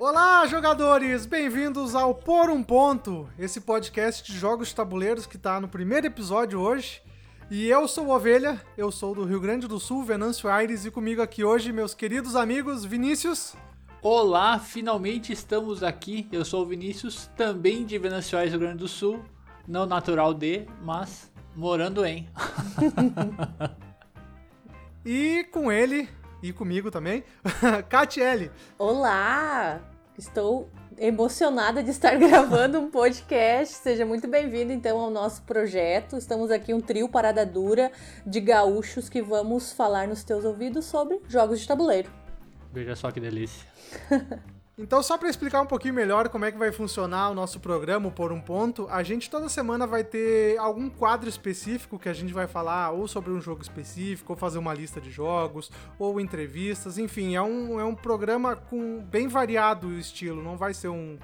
Olá, 0.00 0.46
jogadores! 0.46 1.26
Bem-vindos 1.26 1.94
ao 1.94 2.14
Por 2.14 2.48
um 2.48 2.62
Ponto, 2.62 3.28
esse 3.38 3.60
podcast 3.60 4.32
de 4.32 4.38
jogos 4.38 4.68
de 4.68 4.74
tabuleiros 4.74 5.26
que 5.26 5.36
está 5.36 5.60
no 5.60 5.68
primeiro 5.68 6.06
episódio 6.06 6.58
hoje. 6.58 7.02
E 7.50 7.66
eu 7.66 7.86
sou 7.86 8.06
o 8.06 8.10
Ovelha, 8.10 8.58
eu 8.78 8.90
sou 8.90 9.14
do 9.14 9.26
Rio 9.26 9.38
Grande 9.38 9.68
do 9.68 9.78
Sul, 9.78 10.02
Venâncio 10.02 10.48
Aires, 10.48 10.86
e 10.86 10.90
comigo 10.90 11.20
aqui 11.20 11.44
hoje 11.44 11.70
meus 11.70 11.92
queridos 11.92 12.34
amigos 12.34 12.82
Vinícius. 12.82 13.54
Olá, 14.00 14.58
finalmente 14.58 15.34
estamos 15.34 15.82
aqui. 15.82 16.26
Eu 16.32 16.46
sou 16.46 16.62
o 16.62 16.66
Vinícius, 16.66 17.26
também 17.36 17.84
de 17.84 17.98
Venâncio 17.98 18.38
Aires, 18.38 18.52
Rio 18.52 18.60
Grande 18.60 18.78
do 18.78 18.88
Sul. 18.88 19.22
Não 19.68 19.84
natural 19.84 20.32
de, 20.32 20.66
mas 20.82 21.30
morando 21.54 22.06
em. 22.06 22.26
e 25.04 25.44
com 25.52 25.70
ele, 25.70 26.08
e 26.42 26.54
comigo 26.54 26.90
também, 26.90 27.22
Catiele. 27.90 28.50
Olá! 28.78 29.89
Estou 30.20 30.68
emocionada 30.98 31.82
de 31.82 31.88
estar 31.88 32.14
gravando 32.20 32.78
um 32.78 32.90
podcast. 32.90 33.74
Seja 33.76 34.04
muito 34.04 34.28
bem-vindo 34.28 34.70
então 34.70 35.00
ao 35.00 35.10
nosso 35.10 35.42
projeto. 35.44 36.18
Estamos 36.18 36.50
aqui 36.50 36.74
um 36.74 36.80
trio 36.80 37.08
parada 37.08 37.46
dura 37.46 37.90
de 38.26 38.38
gaúchos 38.38 39.08
que 39.08 39.22
vamos 39.22 39.72
falar 39.72 40.06
nos 40.06 40.22
teus 40.22 40.44
ouvidos 40.44 40.84
sobre 40.84 41.22
jogos 41.26 41.60
de 41.60 41.66
tabuleiro. 41.66 42.10
Veja 42.70 42.94
só 42.94 43.10
que 43.10 43.18
delícia. 43.18 43.66
Então, 44.82 45.02
só 45.02 45.18
para 45.18 45.28
explicar 45.28 45.60
um 45.60 45.66
pouquinho 45.66 45.92
melhor 45.92 46.30
como 46.30 46.46
é 46.46 46.50
que 46.50 46.56
vai 46.56 46.72
funcionar 46.72 47.28
o 47.28 47.34
nosso 47.34 47.60
programa 47.60 48.10
por 48.10 48.32
um 48.32 48.40
ponto, 48.40 48.88
a 48.88 49.02
gente 49.02 49.28
toda 49.28 49.46
semana 49.46 49.86
vai 49.86 50.02
ter 50.02 50.56
algum 50.56 50.88
quadro 50.88 51.28
específico 51.28 51.98
que 51.98 52.08
a 52.08 52.14
gente 52.14 52.32
vai 52.32 52.46
falar 52.46 52.90
ou 52.90 53.06
sobre 53.06 53.30
um 53.30 53.42
jogo 53.42 53.60
específico, 53.60 54.32
ou 54.32 54.38
fazer 54.38 54.58
uma 54.58 54.72
lista 54.72 54.98
de 54.98 55.10
jogos, 55.10 55.70
ou 55.98 56.18
entrevistas, 56.18 56.96
enfim, 56.96 57.36
é 57.36 57.42
um, 57.42 57.78
é 57.78 57.84
um 57.84 57.94
programa 57.94 58.56
com 58.56 59.02
bem 59.02 59.28
variado 59.28 59.88
o 59.88 59.98
estilo, 59.98 60.42
não 60.42 60.56
vai 60.56 60.72
ser 60.72 60.88
um, 60.88 61.18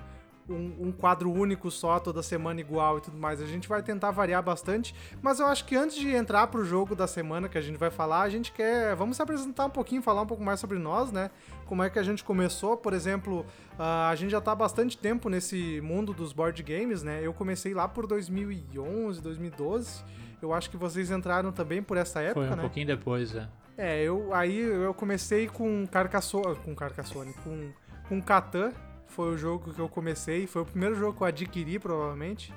um, 0.48 0.89
um, 0.89 0.92
quadro 0.92 1.30
único 1.30 1.70
só, 1.70 1.98
toda 1.98 2.22
semana 2.22 2.61
igual 2.61 2.98
e 2.98 3.00
tudo 3.00 3.16
mais. 3.16 3.41
A 3.41 3.47
gente 3.47 3.69
vai 3.69 3.83
tentar 3.83 4.11
variar 4.11 4.42
bastante, 4.42 4.94
mas 5.20 5.41
eu 5.41 5.47
acho 5.47 5.64
que 5.64 5.77
antes 5.77 5.97
de 5.97 6.08
entrar 6.08 6.47
pro 6.47 6.64
jogo 6.64 6.94
da 6.94 7.06
semana 7.06 7.48
que 7.48 7.58
a 7.58 7.61
gente 7.61 7.77
vai 7.77 7.91
falar, 7.91 8.22
a 8.22 8.28
gente 8.28 8.52
quer. 8.52 8.94
Vamos 8.94 9.17
se 9.17 9.22
apresentar 9.22 9.67
um 9.67 9.70
pouquinho, 9.70 10.02
falar 10.02 10.22
um 10.22 10.27
pouco 10.27 10.42
mais 10.42 10.61
sobre 10.61 10.78
nós, 10.78 11.11
né? 11.11 11.30
Como 11.67 11.83
é 11.83 11.91
que 11.91 11.98
a 11.98 12.02
gente 12.02 12.22
começou, 12.22 12.77
por 12.77 12.92
exemplo, 12.92 13.41
uh, 13.78 14.08
a 14.11 14.14
gente 14.14 14.30
já 14.30 14.41
tá 14.41 14.52
há 14.52 14.55
bastante 14.55 14.97
tempo 14.97 15.28
nesse 15.28 15.80
mundo 15.80 16.12
dos 16.12 16.33
board 16.33 16.62
games, 16.62 17.02
né? 17.02 17.20
Eu 17.22 17.33
comecei 17.33 17.74
lá 17.74 17.89
por 17.89 18.06
2011, 18.06 19.20
2012. 19.20 20.05
Eu 20.41 20.52
acho 20.52 20.70
que 20.70 20.77
vocês 20.77 21.11
entraram 21.11 21.50
também 21.50 21.83
por 21.83 21.97
essa 21.97 22.20
época, 22.20 22.47
Foi 22.47 22.52
um 22.52 22.56
né? 22.56 22.62
pouquinho 22.62 22.86
depois, 22.86 23.34
é. 23.34 23.48
É, 23.78 24.02
eu 24.02 24.33
aí 24.33 24.58
eu 24.58 24.94
comecei 24.94 25.48
com 25.48 25.86
Carcassonne, 25.86 26.56
com 26.56 26.74
Carcassonne, 26.74 27.34
com 27.44 27.72
com 28.08 28.22
Catan, 28.22 28.72
foi 29.17 29.34
o 29.34 29.39
jogo 29.39 29.72
que 29.72 29.81
eu 29.81 29.89
comecei, 29.89 30.47
foi 30.47 30.61
o 30.61 30.67
primeiro 30.67 30.95
jogo 30.95 31.17
que 31.17 31.22
eu 31.22 31.27
adquiri, 31.27 31.78
provavelmente, 31.78 32.53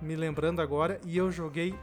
me 0.00 0.14
lembrando 0.14 0.62
agora, 0.62 1.00
e 1.04 1.16
eu 1.16 1.32
joguei 1.32 1.74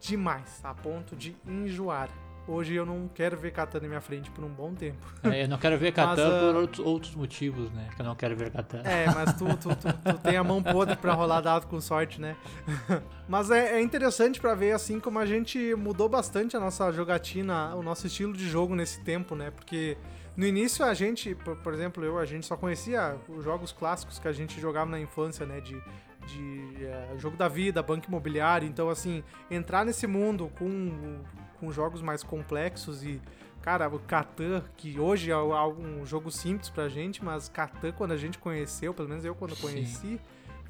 demais, 0.00 0.64
a 0.64 0.72
ponto 0.72 1.14
de 1.14 1.36
enjoar. 1.46 2.08
Hoje 2.46 2.72
eu 2.72 2.86
não 2.86 3.10
quero 3.14 3.36
ver 3.36 3.50
Catan 3.50 3.80
na 3.80 3.88
minha 3.88 4.00
frente 4.00 4.30
por 4.30 4.42
um 4.42 4.48
bom 4.48 4.72
tempo. 4.72 5.06
É, 5.22 5.44
eu 5.44 5.48
não 5.48 5.58
quero 5.58 5.76
ver 5.76 5.92
Catan 5.92 6.16
mas, 6.30 6.40
por 6.40 6.54
uh... 6.54 6.60
outros, 6.60 6.86
outros 6.86 7.14
motivos, 7.14 7.70
né? 7.72 7.90
Que 7.94 8.00
eu 8.00 8.06
não 8.06 8.14
quero 8.14 8.34
ver 8.34 8.50
Catan. 8.50 8.80
É, 8.84 9.04
mas 9.04 9.34
tu, 9.34 9.44
tu, 9.58 9.68
tu, 9.76 10.14
tu, 10.14 10.18
tem 10.22 10.38
a 10.38 10.42
mão 10.42 10.62
podre 10.62 10.96
pra 10.96 11.12
rolar 11.12 11.42
dado 11.42 11.66
com 11.66 11.78
sorte, 11.78 12.18
né? 12.18 12.36
mas 13.28 13.50
é, 13.50 13.74
é 13.74 13.82
interessante 13.82 14.40
para 14.40 14.54
ver, 14.54 14.72
assim, 14.72 14.98
como 14.98 15.18
a 15.18 15.26
gente 15.26 15.74
mudou 15.74 16.08
bastante 16.08 16.56
a 16.56 16.60
nossa 16.60 16.90
jogatina, 16.90 17.74
o 17.74 17.82
nosso 17.82 18.06
estilo 18.06 18.32
de 18.32 18.48
jogo 18.48 18.74
nesse 18.74 19.04
tempo, 19.04 19.34
né? 19.34 19.50
Porque 19.50 19.98
no 20.38 20.46
início 20.46 20.84
a 20.84 20.94
gente, 20.94 21.34
por, 21.34 21.56
por, 21.56 21.74
exemplo, 21.74 22.04
eu, 22.04 22.16
a 22.16 22.24
gente 22.24 22.46
só 22.46 22.56
conhecia 22.56 23.16
os 23.28 23.42
jogos 23.42 23.72
clássicos 23.72 24.20
que 24.20 24.28
a 24.28 24.32
gente 24.32 24.60
jogava 24.60 24.88
na 24.88 25.00
infância, 25.00 25.44
né? 25.44 25.60
De, 25.60 25.82
de 26.28 26.84
é, 26.84 27.14
jogo 27.18 27.36
da 27.36 27.48
vida, 27.48 27.82
banco 27.82 28.06
imobiliário. 28.06 28.68
Então, 28.68 28.88
assim, 28.88 29.24
entrar 29.50 29.84
nesse 29.84 30.06
mundo 30.06 30.48
com, 30.56 31.18
com 31.58 31.72
jogos 31.72 32.00
mais 32.00 32.22
complexos 32.22 33.02
e, 33.02 33.20
cara, 33.60 33.88
o 33.88 33.98
Catan, 33.98 34.62
que 34.76 35.00
hoje 35.00 35.32
é 35.32 35.36
um 35.36 36.06
jogo 36.06 36.30
simples 36.30 36.70
pra 36.70 36.88
gente, 36.88 37.24
mas 37.24 37.48
Catan, 37.48 37.90
quando 37.90 38.12
a 38.12 38.16
gente 38.16 38.38
conheceu, 38.38 38.94
pelo 38.94 39.08
menos 39.08 39.24
eu 39.24 39.34
quando 39.34 39.56
Sim. 39.56 39.62
conheci, 39.62 40.20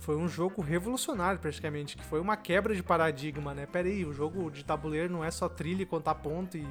foi 0.01 0.17
um 0.17 0.31
jogo 0.31 0.63
revolucionário 0.63 1.39
praticamente, 1.39 1.95
que 1.95 2.05
foi 2.07 2.21
uma 2.21 2.39
quebra 2.39 2.75
de 2.75 2.83
paradigma, 2.83 3.53
né? 3.53 3.67
Pera 3.67 3.87
aí, 3.87 4.07
o 4.07 4.15
jogo 4.15 4.51
de 4.51 4.65
tabuleiro 4.65 5.13
não 5.13 5.23
é 5.23 5.31
só 5.31 5.47
trilha 5.47 5.83
e 5.83 5.87
contar 5.87 6.15
ponto 6.15 6.57
e 6.57 6.67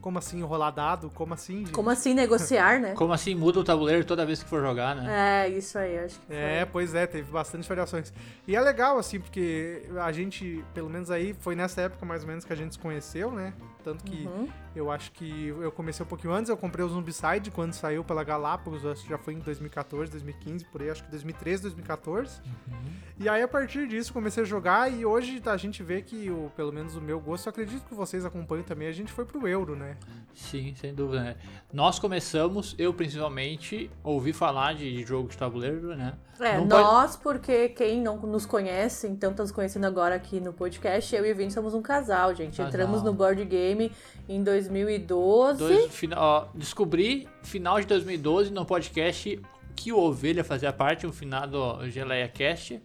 como 0.00 0.18
assim 0.18 0.38
enrolar 0.38 0.72
dado? 0.72 1.10
Como 1.14 1.34
assim, 1.34 1.58
gente? 1.58 1.72
Como 1.72 1.90
assim 1.90 2.14
negociar, 2.14 2.80
né? 2.80 2.92
Como 2.94 3.12
assim 3.12 3.34
muda 3.34 3.60
o 3.60 3.64
tabuleiro 3.64 4.04
toda 4.04 4.24
vez 4.24 4.42
que 4.42 4.48
for 4.48 4.60
jogar, 4.62 4.94
né? 4.94 5.46
É, 5.46 5.48
isso 5.48 5.78
aí, 5.78 5.98
acho 5.98 6.18
que 6.20 6.32
É, 6.32 6.60
foi. 6.60 6.72
pois 6.72 6.94
é, 6.94 7.06
teve 7.06 7.30
bastante 7.30 7.68
variações. 7.68 8.12
E 8.46 8.54
é 8.54 8.60
legal, 8.60 8.98
assim, 8.98 9.20
porque 9.20 9.82
a 10.00 10.12
gente, 10.12 10.64
pelo 10.72 10.88
menos 10.88 11.10
aí, 11.10 11.34
foi 11.40 11.54
nessa 11.54 11.82
época 11.82 12.04
mais 12.06 12.22
ou 12.22 12.28
menos 12.28 12.44
que 12.44 12.52
a 12.52 12.56
gente 12.56 12.72
se 12.74 12.78
conheceu, 12.78 13.30
né? 13.30 13.52
Tanto 13.82 14.04
que 14.04 14.26
uhum. 14.26 14.48
Eu 14.78 14.90
acho 14.90 15.10
que 15.12 15.48
eu 15.48 15.72
comecei 15.72 16.04
um 16.04 16.08
pouquinho 16.08 16.32
antes, 16.32 16.48
eu 16.48 16.56
comprei 16.56 16.84
o 16.84 16.88
Zombicide 16.88 17.50
quando 17.50 17.72
saiu 17.72 18.04
pela 18.04 18.22
Galápagos, 18.22 18.86
acho 18.86 19.02
que 19.02 19.08
já 19.08 19.18
foi 19.18 19.34
em 19.34 19.40
2014, 19.40 20.10
2015, 20.12 20.64
por 20.66 20.80
aí, 20.80 20.90
acho 20.90 21.02
que 21.02 21.10
2013, 21.10 21.62
2014. 21.62 22.40
Uhum. 22.46 23.08
E 23.18 23.28
aí, 23.28 23.42
a 23.42 23.48
partir 23.48 23.88
disso, 23.88 24.12
comecei 24.12 24.44
a 24.44 24.46
jogar 24.46 24.92
e 24.92 25.04
hoje 25.04 25.42
a 25.44 25.56
gente 25.56 25.82
vê 25.82 26.00
que, 26.00 26.30
o, 26.30 26.52
pelo 26.54 26.72
menos 26.72 26.94
o 26.94 27.00
meu 27.00 27.18
gosto, 27.18 27.46
eu 27.46 27.50
acredito 27.50 27.84
que 27.84 27.94
vocês 27.94 28.24
acompanham 28.24 28.62
também, 28.62 28.86
a 28.86 28.92
gente 28.92 29.12
foi 29.12 29.24
pro 29.24 29.46
Euro, 29.48 29.74
né? 29.74 29.96
Sim, 30.32 30.72
sem 30.76 30.94
dúvida. 30.94 31.22
Né? 31.22 31.36
Nós 31.72 31.98
começamos, 31.98 32.76
eu 32.78 32.94
principalmente, 32.94 33.90
ouvi 34.04 34.32
falar 34.32 34.74
de, 34.74 35.04
jogo 35.04 35.28
de 35.28 35.36
tabuleiro, 35.36 35.96
né? 35.96 36.14
É, 36.40 36.58
não 36.58 36.66
nós, 36.66 37.16
pode... 37.16 37.22
porque 37.40 37.70
quem 37.70 38.00
não 38.00 38.16
nos 38.18 38.46
conhece, 38.46 39.08
então 39.08 39.34
tá 39.34 39.42
nos 39.42 39.50
conhecendo 39.50 39.86
agora 39.86 40.14
aqui 40.14 40.38
no 40.38 40.52
podcast, 40.52 41.14
eu 41.16 41.26
e 41.26 41.32
o 41.32 41.34
Vini 41.34 41.50
somos 41.50 41.74
um 41.74 41.82
casal, 41.82 42.32
gente. 42.32 42.58
Casal. 42.58 42.68
Entramos 42.68 43.02
no 43.02 43.12
board 43.12 43.44
game 43.44 43.90
em 44.28 44.42
2012. 44.68 45.58
Dois, 45.58 45.94
final, 45.94 46.18
ó, 46.20 46.48
descobri 46.54 47.28
final 47.42 47.80
de 47.80 47.86
2012 47.86 48.50
no 48.50 48.64
podcast 48.64 49.40
que 49.74 49.92
o 49.92 49.98
Ovelha 49.98 50.42
fazia 50.42 50.72
parte, 50.72 51.06
o 51.06 51.12
finado 51.12 51.78
Geleia 51.88 52.28
Cast. 52.28 52.80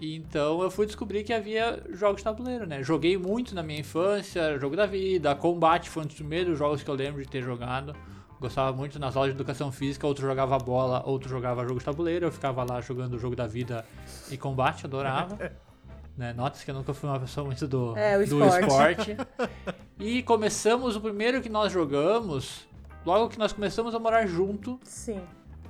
Então 0.00 0.62
eu 0.62 0.70
fui 0.70 0.86
descobrir 0.86 1.24
que 1.24 1.32
havia 1.32 1.82
jogos 1.90 2.18
de 2.18 2.24
tabuleiro, 2.24 2.66
né? 2.66 2.82
Joguei 2.82 3.18
muito 3.18 3.54
na 3.54 3.62
minha 3.62 3.80
infância, 3.80 4.58
jogo 4.58 4.76
da 4.76 4.86
vida, 4.86 5.34
combate 5.34 5.90
foi 5.90 6.04
um 6.04 6.06
dos 6.06 6.14
primeiros 6.14 6.58
jogos 6.58 6.82
que 6.82 6.88
eu 6.88 6.94
lembro 6.94 7.22
de 7.22 7.28
ter 7.28 7.42
jogado. 7.42 7.94
Gostava 8.40 8.74
muito 8.74 8.98
nas 8.98 9.16
aulas 9.16 9.32
de 9.32 9.36
educação 9.36 9.70
física, 9.70 10.06
outro 10.06 10.26
jogava 10.26 10.56
bola, 10.56 11.02
outro 11.04 11.28
jogava 11.28 11.62
jogo 11.66 11.78
de 11.78 11.84
tabuleiro, 11.84 12.26
eu 12.26 12.32
ficava 12.32 12.64
lá 12.64 12.80
jogando 12.80 13.14
o 13.14 13.18
jogo 13.18 13.36
da 13.36 13.46
vida 13.46 13.84
e 14.30 14.38
combate, 14.38 14.86
adorava. 14.86 15.52
né? 16.16 16.32
Nota-se 16.32 16.64
que 16.64 16.70
eu 16.70 16.74
nunca 16.74 16.94
fui 16.94 17.08
uma 17.08 17.20
pessoa 17.20 17.44
muito 17.44 17.66
do, 17.68 17.96
é, 17.98 18.18
do 18.24 18.44
esporte. 18.46 19.16
e 20.00 20.22
começamos, 20.22 20.96
o 20.96 21.00
primeiro 21.00 21.42
que 21.42 21.50
nós 21.50 21.70
jogamos, 21.70 22.66
logo 23.04 23.28
que 23.28 23.38
nós 23.38 23.52
começamos 23.52 23.94
a 23.94 23.98
morar 23.98 24.26
junto. 24.26 24.80
Sim. 24.82 25.20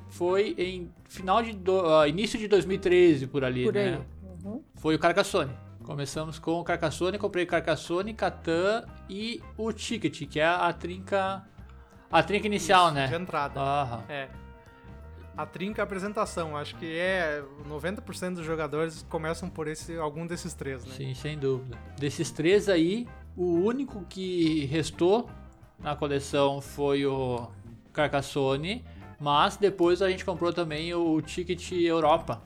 Foi 0.09 0.55
em 0.57 0.91
final 1.09 1.43
de. 1.43 1.53
Do, 1.53 1.83
uh, 1.83 2.07
início 2.07 2.39
de 2.39 2.47
2013, 2.47 3.27
por 3.27 3.45
ali, 3.45 3.65
por 3.65 3.75
né? 3.75 3.95
Aí. 3.95 4.01
Uhum. 4.45 4.63
Foi 4.77 4.95
o 4.95 4.99
Carcassonne. 4.99 5.53
Começamos 5.83 6.39
com 6.39 6.61
o 6.61 6.65
Carcassonne, 6.65 7.19
comprei 7.19 7.45
Carcassonne, 7.45 8.15
Catan 8.15 8.85
e 9.09 9.43
o 9.57 9.73
Ticket, 9.73 10.29
que 10.29 10.39
é 10.39 10.47
a 10.47 10.73
trinca. 10.73 11.45
A 12.11 12.23
trinca 12.23 12.47
inicial, 12.47 12.87
Isso, 12.87 12.95
né? 12.95 13.07
De 13.09 13.15
entrada. 13.15 13.61
Aham. 13.61 14.05
É. 14.09 14.29
A 15.37 15.47
trinca 15.47 15.83
apresentação, 15.83 16.57
acho 16.57 16.77
que 16.77 16.87
é 16.99 17.43
90% 17.69 18.35
dos 18.35 18.45
jogadores 18.45 19.07
começam 19.09 19.49
por 19.49 19.69
esse 19.69 19.97
algum 19.97 20.27
desses 20.27 20.55
três, 20.55 20.85
né? 20.85 20.93
Sim, 20.95 21.15
sem 21.15 21.39
dúvida. 21.39 21.79
Desses 21.99 22.31
três 22.31 22.69
aí, 22.69 23.07
o 23.41 23.65
único 23.65 24.05
que 24.07 24.67
restou 24.67 25.31
na 25.79 25.97
coleção 25.97 26.61
foi 26.61 27.07
o 27.07 27.49
Carcassonne, 27.91 28.85
mas 29.19 29.57
depois 29.57 30.03
a 30.03 30.11
gente 30.11 30.27
comprou 30.27 30.53
também 30.53 30.93
o 30.93 31.23
Ticket 31.23 31.73
Europa, 31.73 32.43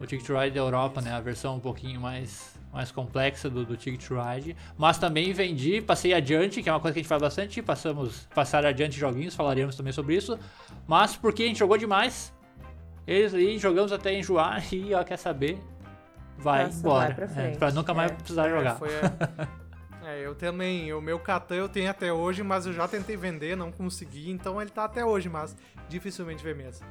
o 0.00 0.06
Ticket 0.06 0.26
Ride 0.26 0.56
Europa, 0.56 1.02
né? 1.02 1.12
A 1.12 1.20
versão 1.20 1.56
um 1.56 1.60
pouquinho 1.60 2.00
mais, 2.00 2.58
mais 2.72 2.90
complexa 2.90 3.50
do, 3.50 3.62
do 3.62 3.76
Ticket 3.76 4.08
Ride. 4.08 4.56
Mas 4.78 4.96
também 4.96 5.34
vendi, 5.34 5.82
passei 5.82 6.14
adiante, 6.14 6.62
que 6.62 6.68
é 6.70 6.72
uma 6.72 6.80
coisa 6.80 6.94
que 6.94 7.00
a 7.00 7.02
gente 7.02 7.08
faz 7.10 7.20
bastante. 7.20 7.60
Passamos, 7.60 8.26
passar 8.34 8.64
adiante 8.64 8.98
joguinhos, 8.98 9.34
falaríamos 9.34 9.76
também 9.76 9.92
sobre 9.92 10.16
isso. 10.16 10.38
Mas 10.86 11.14
porque 11.14 11.42
a 11.42 11.46
gente 11.46 11.58
jogou 11.58 11.76
demais, 11.76 12.32
eles 13.06 13.34
aí 13.34 13.58
jogamos 13.58 13.92
até 13.92 14.14
enjoar 14.18 14.64
e, 14.72 14.94
ó, 14.94 15.04
quer 15.04 15.18
saber? 15.18 15.58
Vai 16.38 16.64
Nossa, 16.64 16.78
embora. 16.78 17.14
Vai 17.14 17.28
pra, 17.28 17.42
é, 17.42 17.50
pra 17.50 17.70
nunca 17.70 17.92
mais 17.92 18.10
é. 18.10 18.14
precisar 18.14 18.46
é, 18.46 18.50
jogar. 18.50 18.76
Foi, 18.76 18.88
é, 20.08 20.26
eu 20.26 20.34
também. 20.34 20.92
O 20.92 21.00
meu 21.00 21.18
Catan 21.18 21.56
eu 21.56 21.68
tenho 21.68 21.90
até 21.90 22.12
hoje, 22.12 22.42
mas 22.42 22.66
eu 22.66 22.72
já 22.72 22.88
tentei 22.88 23.16
vender, 23.16 23.56
não 23.56 23.70
consegui. 23.70 24.30
Então 24.30 24.60
ele 24.60 24.70
tá 24.70 24.84
até 24.84 25.04
hoje, 25.04 25.28
mas 25.28 25.56
dificilmente 25.88 26.42
vê 26.42 26.54
mesmo. 26.54 26.86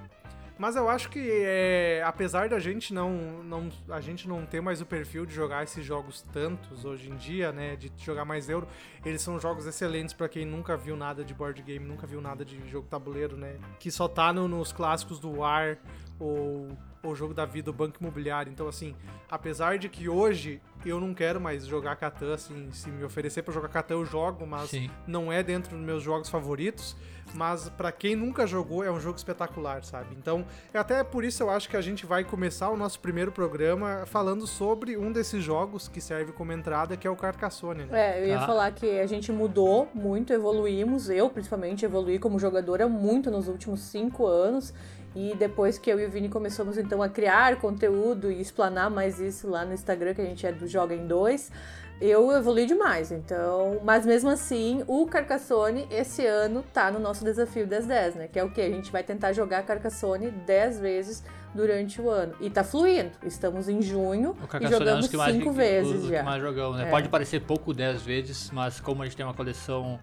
Mas 0.58 0.76
eu 0.76 0.90
acho 0.90 1.10
que, 1.10 1.20
é, 1.20 2.02
apesar 2.04 2.50
da 2.50 2.60
gente 2.60 2.92
não, 2.92 3.44
não, 3.44 3.70
a 3.90 4.02
gente 4.02 4.28
não 4.28 4.44
ter 4.44 4.60
mais 4.60 4.82
o 4.82 4.86
perfil 4.88 5.24
de 5.24 5.34
jogar 5.34 5.64
esses 5.64 5.86
jogos 5.86 6.24
tantos 6.34 6.84
hoje 6.84 7.12
em 7.12 7.16
dia, 7.16 7.52
né, 7.52 7.76
de 7.76 7.92
jogar 8.04 8.26
mais 8.26 8.50
euro, 8.50 8.68
eles 9.06 9.22
são 9.22 9.40
jogos 9.40 9.68
excelentes 9.68 10.16
para 10.16 10.28
quem 10.28 10.48
nunca 10.48 10.76
viu 10.76 10.96
nada 10.96 11.24
de 11.24 11.32
board 11.32 11.62
game, 11.62 11.86
nunca 11.86 12.08
viu 12.08 12.20
nada 12.20 12.44
de 12.44 12.60
jogo 12.68 12.88
tabuleiro, 12.88 13.38
né, 13.38 13.60
que 13.80 13.92
só 13.92 14.08
tá 14.08 14.34
no, 14.34 14.48
nos 14.48 14.72
clássicos 14.72 15.20
do 15.20 15.32
War 15.38 15.78
ou 16.20 16.76
o 17.10 17.16
jogo 17.16 17.34
da 17.34 17.46
vida, 17.46 17.70
o 17.70 17.74
Banco 17.74 17.98
Imobiliário. 18.00 18.52
Então, 18.52 18.68
assim, 18.68 18.96
apesar 19.30 19.78
de 19.78 19.90
que 19.90 20.08
hoje 20.08 20.62
eu 20.86 21.00
não 21.00 21.14
quero 21.14 21.40
mais 21.40 21.66
jogar 21.66 21.96
Catan, 21.96 22.34
assim, 22.34 22.70
se 22.72 22.90
me 22.90 23.04
oferecer 23.04 23.42
para 23.42 23.54
jogar 23.54 23.70
Catan 23.70 23.96
eu 23.96 24.06
jogo, 24.06 24.46
mas 24.46 24.70
Sim. 24.70 24.90
não 25.06 25.32
é 25.32 25.42
dentro 25.44 25.76
dos 25.76 25.86
meus 25.86 26.04
jogos 26.04 26.30
favoritos. 26.30 26.96
Mas 27.34 27.70
para 27.70 27.92
quem 27.92 28.16
nunca 28.16 28.48
jogou, 28.48 28.84
é 28.84 28.92
um 28.92 29.00
jogo 29.00 29.18
espetacular, 29.18 29.84
sabe? 29.84 30.16
Então, 30.18 30.46
até 30.74 31.04
por 31.04 31.24
isso 31.24 31.44
eu 31.44 31.50
acho 31.50 31.70
que 31.70 31.76
a 31.76 31.82
gente 31.82 32.06
vai 32.06 32.24
começar 32.24 32.70
o 32.70 32.78
nosso 32.78 33.00
primeiro 33.00 33.32
programa 33.32 34.06
falando 34.06 34.48
sobre 34.48 34.98
um 34.98 35.12
desses 35.12 35.44
jogos 35.44 35.88
que 35.88 36.00
serve 36.00 36.32
como 36.32 36.52
entrada, 36.52 36.96
que 36.96 37.06
é 37.06 37.10
o 37.10 37.16
Carcassonne, 37.16 37.86
né? 37.86 38.18
É, 38.18 38.24
eu 38.24 38.28
ia 38.28 38.40
ah. 38.40 38.46
falar 38.46 38.72
que 38.72 39.00
a 39.00 39.06
gente 39.06 39.32
mudou 39.32 39.90
muito, 39.94 40.32
evoluímos. 40.32 41.10
Eu, 41.10 41.30
principalmente, 41.30 41.84
evoluí 41.84 42.18
como 42.18 42.40
jogadora 42.40 42.88
muito 42.88 43.30
nos 43.30 43.48
últimos 43.48 43.82
cinco 43.82 44.26
anos. 44.26 44.74
E 45.20 45.34
depois 45.34 45.80
que 45.80 45.92
eu 45.92 46.00
e 46.00 46.06
o 46.06 46.10
Vini 46.12 46.30
começamos 46.30 46.78
então 46.78 47.02
a 47.02 47.10
criar 47.10 47.56
conteúdo 47.56 48.32
e 48.32 48.40
explanar 48.40 48.92
mais 48.92 49.20
isso 49.20 49.50
lá 49.50 49.66
no 49.66 49.74
Instagram, 49.74 50.14
que 50.14 50.22
a 50.22 50.26
gente 50.26 50.46
é 50.46 50.52
do 50.52 50.68
Joga 50.68 50.94
em 50.94 51.08
Dois, 51.08 51.52
eu 52.00 52.32
evolui 52.32 52.68
demais. 52.68 53.12
Então, 53.12 53.82
mas 53.84 54.06
mesmo 54.06 54.30
assim, 54.30 54.84
o 54.86 55.08
Carcassone 55.08 55.88
esse 55.90 56.24
ano 56.24 56.64
tá 56.72 56.92
no 56.92 57.00
nosso 57.00 57.26
desafio 57.26 57.66
das 57.66 57.88
10, 57.88 58.14
né? 58.14 58.28
Que 58.28 58.38
é 58.38 58.44
o 58.44 58.52
que? 58.52 58.62
A 58.62 58.70
gente 58.70 58.92
vai 58.92 59.02
tentar 59.02 59.34
jogar 59.34 59.64
Carcassone 59.64 60.30
10 60.30 60.80
vezes 60.80 61.24
durante 61.52 62.00
o 62.00 62.12
ano. 62.12 62.36
E 62.40 62.52
tá 62.52 62.64
fluindo. 62.64 63.10
Estamos 63.24 63.68
em 63.68 63.82
junho 63.82 64.38
e 64.62 64.66
é 64.66 64.70
jogamos 64.70 65.08
5 65.08 65.52
vezes 65.52 66.04
o, 66.04 66.10
já. 66.10 66.22
O 66.22 66.26
mais 66.26 66.44
jogamos, 66.44 66.78
né? 66.78 66.90
É. 66.90 66.92
Pode 66.92 67.10
parecer 67.10 67.42
pouco 67.42 67.74
10 67.74 68.04
vezes, 68.04 68.52
mas 68.52 68.80
como 68.80 69.02
a 69.02 69.06
gente 69.06 69.18
tem 69.18 69.26
uma 69.26 69.34
coleção 69.34 70.00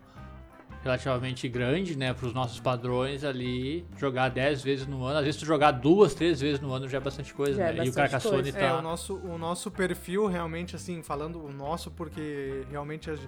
relativamente 0.85 1.49
grande, 1.49 1.97
né, 1.97 2.13
para 2.13 2.27
os 2.27 2.35
nossos 2.35 2.61
padrões 2.61 3.25
ali, 3.25 3.87
jogar 3.97 4.29
10 4.29 4.63
vezes 4.63 4.87
no 4.87 5.03
ano. 5.03 5.19
Às 5.19 5.25
vezes 5.25 5.41
tu 5.41 5.47
jogar 5.47 5.71
duas, 5.71 6.15
três 6.15 6.39
vezes 6.41 6.61
no 6.61 6.73
ano 6.73 6.87
já 6.87 6.99
é 6.99 7.01
bastante 7.01 7.33
coisa, 7.33 7.57
já 7.57 7.71
é 7.71 7.73
né? 7.73 7.81
É 7.81 7.87
e 7.87 7.89
o 7.89 7.95
Carcassonne 7.95 8.53
tá... 8.53 8.59
É, 8.59 8.75
o 8.75 8.83
nosso, 8.83 9.17
o 9.17 9.39
nosso 9.39 9.71
perfil 9.71 10.27
realmente, 10.27 10.77
assim, 10.77 11.03
falando 11.03 11.43
o 11.43 11.51
nosso, 11.51 11.91
porque 11.91 12.67
realmente 12.71 13.11
uh, 13.11 13.19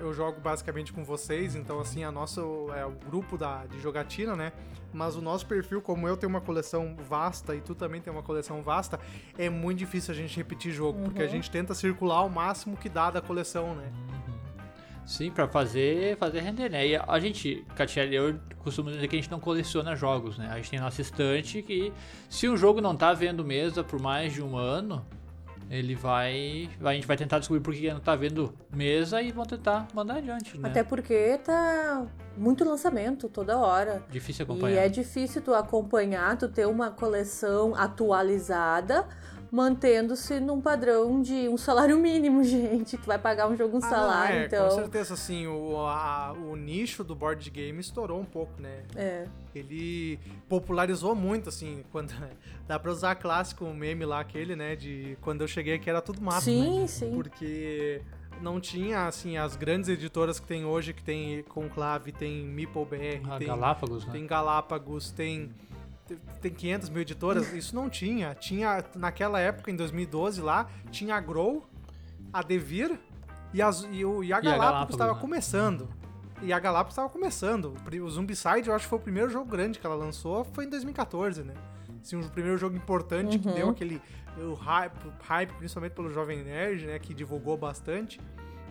eu 0.00 0.14
jogo 0.14 0.40
basicamente 0.40 0.90
com 0.90 1.04
vocês, 1.04 1.54
então, 1.54 1.78
assim, 1.78 2.04
a 2.04 2.10
nossa 2.10 2.40
é 2.74 2.86
o 2.86 2.92
grupo 3.06 3.36
da, 3.36 3.66
de 3.66 3.78
jogatina, 3.80 4.34
né? 4.34 4.52
Mas 4.90 5.14
o 5.14 5.20
nosso 5.20 5.44
perfil, 5.44 5.82
como 5.82 6.08
eu 6.08 6.16
tenho 6.16 6.30
uma 6.30 6.40
coleção 6.40 6.96
vasta 7.06 7.54
e 7.54 7.60
tu 7.60 7.74
também 7.74 8.00
tem 8.00 8.10
uma 8.10 8.22
coleção 8.22 8.62
vasta, 8.62 8.98
é 9.36 9.50
muito 9.50 9.78
difícil 9.78 10.14
a 10.14 10.16
gente 10.16 10.34
repetir 10.34 10.72
jogo, 10.72 10.98
uhum. 10.98 11.04
porque 11.04 11.20
a 11.20 11.26
uhum. 11.26 11.30
gente 11.30 11.50
tenta 11.50 11.74
circular 11.74 12.24
o 12.24 12.30
máximo 12.30 12.78
que 12.78 12.88
dá 12.88 13.10
da 13.10 13.20
coleção, 13.20 13.74
né? 13.74 13.92
Sim, 15.08 15.30
para 15.30 15.48
fazer, 15.48 16.18
fazer 16.18 16.40
render, 16.40 16.68
né? 16.68 16.86
E 16.86 16.94
a 16.94 17.18
gente, 17.18 17.64
Catiele, 17.74 18.14
eu 18.14 18.38
costumo 18.58 18.90
dizer 18.90 19.08
que 19.08 19.16
a 19.16 19.18
gente 19.18 19.30
não 19.30 19.40
coleciona 19.40 19.96
jogos, 19.96 20.36
né? 20.36 20.50
A 20.52 20.56
gente 20.56 20.68
tem 20.68 20.78
nossa 20.78 21.00
estante 21.00 21.62
que, 21.62 21.90
se 22.28 22.46
o 22.46 22.58
jogo 22.58 22.82
não 22.82 22.94
tá 22.94 23.14
vendo 23.14 23.42
mesa 23.42 23.82
por 23.82 23.98
mais 23.98 24.34
de 24.34 24.42
um 24.42 24.54
ano, 24.54 25.02
ele 25.70 25.94
vai. 25.94 26.68
A 26.84 26.92
gente 26.92 27.06
vai 27.06 27.16
tentar 27.16 27.38
descobrir 27.38 27.62
por 27.62 27.72
que 27.74 27.90
não 27.90 28.00
tá 28.00 28.14
vendo 28.14 28.52
mesa 28.70 29.22
e 29.22 29.32
vão 29.32 29.46
tentar 29.46 29.88
mandar 29.94 30.16
adiante, 30.16 30.58
né? 30.58 30.68
Até 30.68 30.84
porque 30.84 31.38
tá 31.42 32.06
muito 32.36 32.62
lançamento 32.62 33.30
toda 33.30 33.56
hora. 33.56 34.02
Difícil 34.10 34.44
acompanhar. 34.44 34.74
E 34.74 34.78
é 34.78 34.88
difícil 34.90 35.40
tu 35.40 35.54
acompanhar, 35.54 36.36
tu 36.36 36.50
ter 36.50 36.66
uma 36.66 36.90
coleção 36.90 37.74
atualizada 37.74 39.08
mantendo-se 39.50 40.40
num 40.40 40.60
padrão 40.60 41.22
de 41.22 41.48
um 41.48 41.56
salário 41.56 41.98
mínimo, 41.98 42.42
gente. 42.44 42.96
Tu 42.96 43.06
vai 43.06 43.18
pagar 43.18 43.48
um 43.48 43.56
jogo 43.56 43.76
um 43.76 43.84
ah, 43.84 43.88
salário, 43.88 44.34
não, 44.34 44.42
é, 44.42 44.46
então. 44.46 44.68
Com 44.68 44.74
certeza, 44.74 45.14
assim, 45.14 45.46
o, 45.46 45.76
a, 45.86 46.32
o 46.32 46.56
nicho 46.56 47.02
do 47.02 47.14
board 47.14 47.48
game 47.50 47.80
estourou 47.80 48.20
um 48.20 48.24
pouco, 48.24 48.60
né? 48.60 48.82
É. 48.94 49.26
Ele 49.54 50.18
popularizou 50.48 51.14
muito, 51.14 51.48
assim, 51.48 51.84
quando. 51.90 52.12
Dá 52.66 52.78
pra 52.78 52.90
usar 52.90 53.14
clássico 53.14 53.64
um 53.64 53.74
meme 53.74 54.04
lá, 54.04 54.20
aquele, 54.20 54.54
né? 54.54 54.76
De 54.76 55.16
quando 55.22 55.40
eu 55.40 55.48
cheguei 55.48 55.74
aqui 55.74 55.88
era 55.88 56.02
tudo 56.02 56.20
mato. 56.20 56.42
Sim, 56.42 56.82
né? 56.82 56.86
sim. 56.86 57.12
Porque 57.14 58.02
não 58.40 58.60
tinha, 58.60 59.06
assim, 59.06 59.36
as 59.36 59.56
grandes 59.56 59.88
editoras 59.88 60.38
que 60.38 60.46
tem 60.46 60.64
hoje, 60.64 60.92
que 60.92 61.02
tem 61.02 61.42
Conclave, 61.44 62.12
tem 62.12 62.44
Meeple 62.44 62.84
BR, 62.84 63.30
ah, 63.30 63.38
tem 63.38 63.48
Galápagos, 63.48 64.04
né? 64.04 64.12
Tem 64.12 64.26
Galápagos, 64.26 65.10
tem 65.10 65.50
tem 66.40 66.52
500 66.52 66.88
mil 66.88 67.02
editoras, 67.02 67.52
isso 67.54 67.74
não 67.74 67.88
tinha. 67.88 68.34
Tinha, 68.34 68.84
naquela 68.94 69.40
época, 69.40 69.70
em 69.70 69.76
2012 69.76 70.40
lá, 70.40 70.68
tinha 70.90 71.16
a 71.16 71.20
Grow, 71.20 71.68
a 72.32 72.42
Devir 72.42 72.98
e, 73.52 73.62
as, 73.62 73.86
e, 73.90 74.04
o, 74.04 74.22
e 74.22 74.32
a 74.32 74.40
Galápagos 74.40 74.94
estava 74.94 75.14
né? 75.14 75.20
começando. 75.20 75.88
E 76.42 76.52
a 76.52 76.58
Galápagos 76.58 76.92
estava 76.92 77.08
começando. 77.08 77.74
O 78.02 78.10
Zombicide, 78.10 78.68
eu 78.68 78.74
acho 78.74 78.84
que 78.84 78.90
foi 78.90 78.98
o 78.98 79.02
primeiro 79.02 79.28
jogo 79.28 79.50
grande 79.50 79.78
que 79.78 79.86
ela 79.86 79.96
lançou, 79.96 80.44
foi 80.44 80.64
em 80.64 80.68
2014, 80.68 81.42
né? 81.42 81.54
Assim, 82.00 82.16
o 82.16 82.30
primeiro 82.30 82.56
jogo 82.56 82.76
importante 82.76 83.36
uhum. 83.36 83.42
que 83.42 83.52
deu 83.52 83.70
aquele 83.70 84.00
o 84.36 84.54
hype, 84.54 84.94
hype, 85.22 85.52
principalmente 85.54 85.92
pelo 85.92 86.10
Jovem 86.10 86.44
Nerd, 86.44 86.86
né? 86.86 86.98
Que 86.98 87.12
divulgou 87.12 87.56
bastante. 87.56 88.20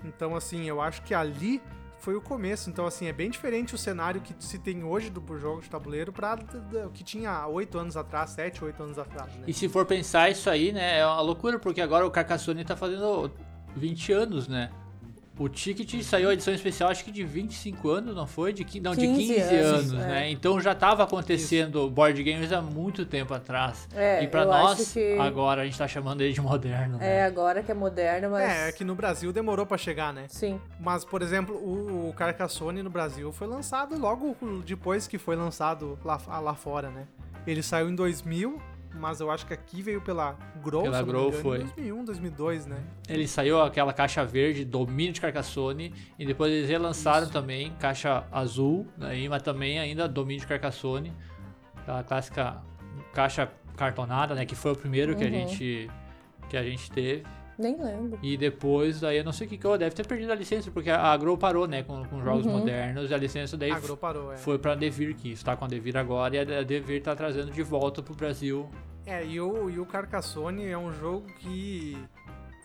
Então, 0.04 0.36
assim, 0.36 0.63
eu 0.63 0.80
acho 0.80 1.01
que 1.01 1.13
ali 1.13 1.62
foi 2.00 2.16
o 2.16 2.22
começo. 2.22 2.70
Então, 2.70 2.86
assim, 2.86 3.08
é 3.08 3.14
bem 3.14 3.30
diferente 3.30 3.76
o 3.76 3.78
cenário 3.78 4.22
que 4.22 4.34
se 4.40 4.58
tem 4.60 4.84
hoje 4.84 5.10
do 5.10 5.22
jogo 5.38 5.62
de 5.62 5.70
tabuleiro 5.70 6.12
para 6.12 6.38
o 6.86 6.90
que 6.90 7.04
tinha 7.04 7.46
oito 7.48 7.78
anos 7.78 7.98
atrás, 7.98 8.32
sete, 8.32 8.64
oito 8.64 8.82
anos 8.82 8.98
atrás. 8.98 9.34
Né? 9.36 9.44
E 9.48 9.54
se 9.54 9.68
for 9.68 9.86
pensar 9.86 10.30
isso 10.30 10.50
aí, 10.50 10.72
né, 10.72 11.00
é 11.00 11.06
uma 11.06 11.22
loucura, 11.22 11.60
porque 11.60 11.82
agora 11.82 12.06
o 12.06 12.12
Carcassonne 12.12 12.64
tá 12.64 12.76
fazendo 12.76 13.32
20 13.76 14.12
anos, 14.12 14.48
né? 14.48 14.72
O 15.39 15.48
Ticket 15.48 16.01
saiu 16.01 16.30
a 16.30 16.34
edição 16.34 16.54
especial, 16.54 16.89
acho 16.89 17.06
que 17.06 17.12
de 17.12 17.24
25 17.24 17.89
anos, 17.89 18.16
não 18.16 18.25
foi? 18.25 18.51
De, 18.51 18.63
não, 18.80 18.95
15 18.95 19.28
de 19.28 19.34
15 19.36 19.56
anos, 19.56 19.92
anos 19.92 19.94
é. 19.94 20.07
né? 20.07 20.31
Então 20.31 20.60
já 20.60 20.72
estava 20.72 21.04
acontecendo 21.04 21.80
Isso. 21.80 21.89
board 21.92 22.24
games 22.24 22.51
há 22.51 22.62
muito 22.62 23.06
tempo 23.06 23.34
atrás. 23.34 23.88
É, 23.95 24.24
e 24.24 24.28
para 24.28 24.45
nós, 24.45 24.94
que... 24.94 25.18
agora 25.19 25.62
a 25.62 25.63
gente 25.63 25.74
está 25.74 25.88
chamando 25.88 26.22
ele 26.22 26.34
de 26.34 26.42
moderno. 26.42 26.98
Né? 26.98 27.18
É, 27.18 27.24
agora 27.24 27.62
que 27.62 27.72
é 27.72 27.75
moderno, 27.75 28.31
mas. 28.31 28.50
É, 28.50 28.69
é 28.69 28.72
que 28.72 28.84
no 28.84 28.95
Brasil 28.95 29.31
demorou 29.31 29.66
para 29.66 29.78
chegar, 29.78 30.12
né? 30.12 30.25
Sim. 30.28 30.60
Mas, 30.80 31.06
por 31.06 31.22
exemplo, 31.22 31.56
o, 31.56 32.10
o 32.10 32.13
Carcassonne 32.13 32.81
no 32.81 32.89
Brasil 32.89 33.31
foi 33.31 33.45
lançado 33.48 33.98
logo 33.98 34.36
depois 34.66 35.07
que 35.07 35.19
foi 35.19 35.36
lançado 35.36 36.00
lá, 36.04 36.19
lá 36.39 36.56
fora, 36.56 36.89
né? 36.89 37.06
Ele 37.45 37.62
saiu 37.62 37.89
em 37.89 37.95
2000 37.95 38.60
mas 38.98 39.20
eu 39.20 39.30
acho 39.30 39.46
que 39.46 39.54
aqui 39.54 39.82
veio 39.82 40.02
pela 40.02 40.38
Grow, 40.62 40.84
pela 40.84 41.02
Grow 41.02 41.28
engano, 41.28 41.44
foi. 41.44 41.58
em 41.58 41.64
2001, 41.64 42.06
2002, 42.06 42.66
né? 42.66 42.84
Ele 43.08 43.28
saiu 43.28 43.62
aquela 43.62 43.94
caixa 43.94 44.25
verde, 44.25 44.66
domínio 44.66 45.13
de 45.13 45.22
Carcassonne, 45.22 45.94
e 46.18 46.25
depois 46.25 46.51
eles 46.51 46.70
relançaram 46.70 47.24
Isso. 47.24 47.34
também 47.34 47.74
caixa 47.80 48.25
azul, 48.32 48.88
né, 48.98 49.27
mas 49.30 49.42
também 49.42 49.80
ainda 49.80 50.08
domínio 50.08 50.42
de 50.42 50.48
Carcassonne, 50.48 51.13
aquela 51.77 52.04
clássica 52.04 52.62
caixa 53.13 53.51
cartonada, 53.75 54.36
né, 54.36 54.46
que 54.46 54.56
foi 54.56 54.72
o 54.72 54.75
primeiro 54.75 55.13
uhum. 55.13 55.18
que 55.18 55.24
a 55.24 55.27
uhum. 55.27 55.34
gente 55.34 55.92
que 56.50 56.58
a 56.58 56.63
gente 56.63 56.89
teve. 56.92 57.24
Nem 57.58 57.76
lembro. 57.76 58.20
E 58.22 58.38
depois, 58.38 59.04
aí 59.04 59.18
eu 59.18 59.24
não 59.24 59.32
sei 59.32 59.48
o 59.48 59.50
que 59.50 59.58
que 59.58 59.66
eu 59.66 59.78
deve 59.78 59.96
ter 59.96 60.06
perdido 60.06 60.32
a 60.32 60.36
licença, 60.36 60.70
porque 60.70 60.90
a 60.90 61.02
Agro 61.02 61.38
parou, 61.38 61.68
né, 61.68 61.84
com, 61.84 62.06
com 62.06 62.22
jogos 62.22 62.46
uhum. 62.46 62.60
modernos, 62.60 63.10
e 63.10 63.14
a 63.14 63.18
licença 63.18 63.58
daí 63.58 63.72
Agro 63.72 63.98
parou, 63.98 64.32
é. 64.32 64.38
foi 64.38 64.60
pra 64.60 64.76
Devir, 64.76 65.16
que 65.16 65.32
está 65.32 65.56
com 65.56 65.66
a 65.66 65.68
Devir 65.68 65.98
agora, 65.98 66.36
e 66.36 66.40
a 66.40 66.64
Devir 66.64 67.02
tá 67.02 67.16
trazendo 67.16 67.52
de 67.52 67.64
volta 67.64 68.02
pro 68.04 68.14
Brasil. 68.14 68.70
É, 69.06 69.26
e 69.26 69.40
o, 69.40 69.70
e 69.70 69.80
o 69.80 69.86
Carcassonne 69.86 70.66
é 70.66 70.78
um 70.78 70.92
jogo 70.92 71.26
que, 71.40 71.98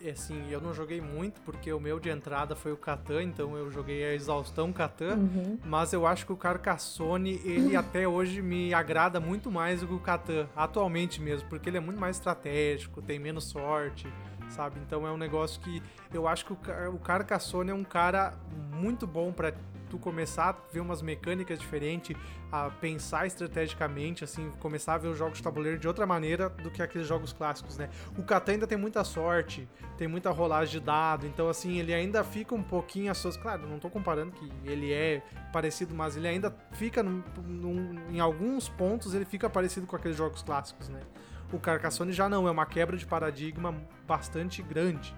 assim, 0.09 0.49
eu 0.49 0.59
não 0.59 0.73
joguei 0.73 1.01
muito, 1.01 1.41
porque 1.41 1.71
o 1.71 1.79
meu 1.79 1.99
de 1.99 2.09
entrada 2.09 2.55
foi 2.55 2.71
o 2.71 2.77
Catan, 2.77 3.23
então 3.23 3.55
eu 3.55 3.71
joguei 3.71 4.03
a 4.03 4.13
exaustão 4.13 4.71
Catan, 4.73 5.15
uhum. 5.15 5.59
mas 5.65 5.93
eu 5.93 6.05
acho 6.05 6.25
que 6.25 6.33
o 6.33 6.37
Carcassonne, 6.37 7.41
ele 7.43 7.75
até 7.77 8.07
hoje 8.07 8.41
me 8.41 8.73
agrada 8.73 9.19
muito 9.19 9.51
mais 9.51 9.81
do 9.81 9.87
que 9.87 9.93
o 9.93 9.99
Catan, 9.99 10.47
atualmente 10.55 11.21
mesmo, 11.21 11.47
porque 11.49 11.69
ele 11.69 11.77
é 11.77 11.81
muito 11.81 11.99
mais 11.99 12.17
estratégico, 12.17 13.01
tem 13.01 13.19
menos 13.19 13.45
sorte, 13.45 14.07
sabe? 14.49 14.79
Então 14.85 15.07
é 15.07 15.11
um 15.11 15.17
negócio 15.17 15.59
que 15.61 15.81
eu 16.13 16.27
acho 16.27 16.45
que 16.45 16.53
o, 16.53 16.99
Carcassonne 16.99 17.71
é 17.71 17.73
um 17.73 17.83
cara 17.83 18.33
muito 18.71 19.05
bom 19.07 19.31
para 19.31 19.53
tu 19.93 19.99
começar 19.99 20.49
a 20.49 20.73
ver 20.73 20.79
umas 20.79 21.03
mecânicas 21.03 21.59
diferentes, 21.59 22.17
a 22.51 22.67
pensar 22.71 23.27
estrategicamente, 23.27 24.23
assim, 24.23 24.51
começar 24.59 24.95
a 24.95 24.97
ver 24.97 25.07
os 25.07 25.17
jogos 25.17 25.37
de 25.37 25.43
tabuleiro 25.43 25.77
de 25.77 25.87
outra 25.87 26.03
maneira 26.03 26.49
do 26.49 26.71
que 26.71 26.81
aqueles 26.81 27.07
jogos 27.07 27.31
clássicos, 27.31 27.77
né? 27.77 27.89
O 28.17 28.23
Catan 28.23 28.53
ainda 28.53 28.65
tem 28.65 28.77
muita 28.77 29.03
sorte, 29.03 29.69
tem 29.95 30.07
muita 30.07 30.31
rolagem 30.31 30.79
de 30.79 30.83
dado, 30.83 31.27
então 31.27 31.47
assim, 31.47 31.77
ele 31.77 31.93
ainda 31.93 32.23
fica 32.23 32.55
um 32.55 32.63
pouquinho 32.63 33.11
as 33.11 33.19
suas, 33.19 33.37
claro, 33.37 33.67
não 33.67 33.77
tô 33.77 33.87
comparando 33.87 34.31
que 34.31 34.51
ele 34.65 34.91
é 34.91 35.21
parecido, 35.51 35.93
mas 35.93 36.17
ele 36.17 36.27
ainda 36.27 36.55
fica 36.71 37.03
num, 37.03 37.21
num, 37.45 37.95
em 38.09 38.19
alguns 38.19 38.67
pontos 38.67 39.13
ele 39.13 39.25
fica 39.25 39.47
parecido 39.47 39.85
com 39.85 39.95
aqueles 39.95 40.17
jogos 40.17 40.41
clássicos, 40.41 40.89
né? 40.89 41.01
O 41.51 41.59
Carcassonne 41.59 42.11
já 42.11 42.27
não, 42.27 42.47
é 42.47 42.51
uma 42.51 42.65
quebra 42.65 42.97
de 42.97 43.05
paradigma 43.05 43.75
bastante 44.07 44.63
grande. 44.63 45.13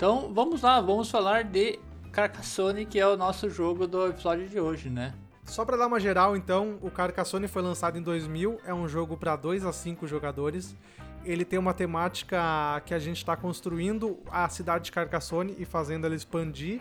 Então 0.00 0.32
vamos 0.32 0.62
lá, 0.62 0.80
vamos 0.80 1.10
falar 1.10 1.44
de 1.44 1.78
Carcassonne, 2.10 2.86
que 2.86 2.98
é 2.98 3.06
o 3.06 3.18
nosso 3.18 3.50
jogo 3.50 3.86
do 3.86 4.06
episódio 4.06 4.48
de 4.48 4.58
hoje, 4.58 4.88
né? 4.88 5.12
Só 5.44 5.62
para 5.62 5.76
dar 5.76 5.88
uma 5.88 6.00
geral, 6.00 6.34
então, 6.34 6.78
o 6.80 6.90
Carcassonne 6.90 7.46
foi 7.46 7.60
lançado 7.60 7.98
em 7.98 8.02
2000, 8.02 8.62
é 8.64 8.72
um 8.72 8.88
jogo 8.88 9.14
para 9.14 9.36
2 9.36 9.66
a 9.66 9.74
5 9.74 10.06
jogadores. 10.06 10.74
Ele 11.22 11.44
tem 11.44 11.58
uma 11.58 11.74
temática 11.74 12.80
que 12.86 12.94
a 12.94 12.98
gente 12.98 13.18
está 13.18 13.36
construindo 13.36 14.18
a 14.30 14.48
cidade 14.48 14.84
de 14.84 14.92
Carcassonne 14.92 15.54
e 15.58 15.66
fazendo 15.66 16.06
ela 16.06 16.14
expandir. 16.14 16.80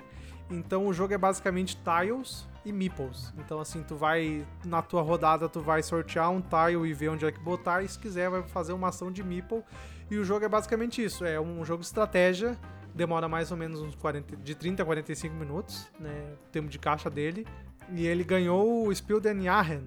Então 0.49 0.87
o 0.87 0.93
jogo 0.93 1.13
é 1.13 1.17
basicamente 1.17 1.75
tiles 1.75 2.47
e 2.63 2.71
meeples. 2.71 3.33
Então 3.37 3.59
assim, 3.59 3.83
tu 3.83 3.97
vai 3.97 4.47
na 4.63 4.81
tua 4.81 5.01
rodada 5.01 5.49
tu 5.49 5.59
vai 5.59 5.83
sortear 5.83 6.31
um 6.31 6.39
tile 6.39 6.89
e 6.89 6.93
ver 6.93 7.09
onde 7.09 7.25
é 7.25 7.33
que 7.33 7.39
botar, 7.41 7.83
e 7.83 7.87
se 7.89 7.99
quiser 7.99 8.29
vai 8.29 8.43
fazer 8.43 8.71
uma 8.71 8.87
ação 8.87 9.11
de 9.11 9.21
meeple. 9.21 9.61
E 10.09 10.15
o 10.15 10.23
jogo 10.23 10.45
é 10.45 10.47
basicamente 10.47 11.03
isso, 11.03 11.25
é 11.25 11.37
um 11.37 11.65
jogo 11.65 11.81
de 11.81 11.87
estratégia, 11.87 12.57
demora 12.93 13.27
mais 13.27 13.51
ou 13.51 13.57
menos 13.57 13.81
uns 13.81 13.95
40, 13.95 14.37
de 14.37 14.55
30 14.55 14.83
a 14.83 14.85
45 14.85 15.35
minutos, 15.35 15.87
né, 15.99 16.33
o 16.47 16.51
tempo 16.51 16.67
de 16.67 16.79
caixa 16.79 17.09
dele. 17.09 17.45
E 17.91 18.05
ele 18.05 18.23
ganhou 18.23 18.87
o 18.87 18.93
Spiel 18.93 19.19
den 19.19 19.41
Jahren 19.41 19.83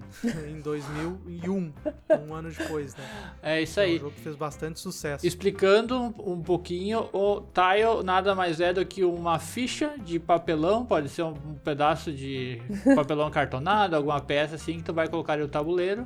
em 0.49 0.59
2001, 0.59 1.73
um 2.27 2.33
ano 2.33 2.51
depois, 2.51 2.93
né? 2.95 3.03
É 3.41 3.61
isso 3.61 3.79
aí. 3.79 3.93
É 3.93 3.95
um 3.95 3.99
jogo 3.99 4.11
que 4.11 4.19
fez 4.19 4.35
bastante 4.35 4.79
sucesso. 4.79 5.25
Explicando 5.25 5.97
um, 5.97 6.33
um 6.33 6.41
pouquinho, 6.41 7.09
o 7.13 7.39
tile 7.39 8.03
nada 8.03 8.35
mais 8.35 8.59
é 8.59 8.73
do 8.73 8.85
que 8.85 9.05
uma 9.05 9.39
ficha 9.39 9.95
de 9.97 10.19
papelão, 10.19 10.85
pode 10.85 11.07
ser 11.07 11.23
um, 11.23 11.29
um 11.29 11.53
pedaço 11.55 12.11
de 12.11 12.61
papelão 12.93 13.31
cartonado, 13.31 13.95
alguma 13.95 14.19
peça 14.19 14.55
assim 14.55 14.77
que 14.77 14.83
tu 14.83 14.93
vai 14.93 15.07
colocar 15.07 15.37
no 15.37 15.47
tabuleiro. 15.47 16.05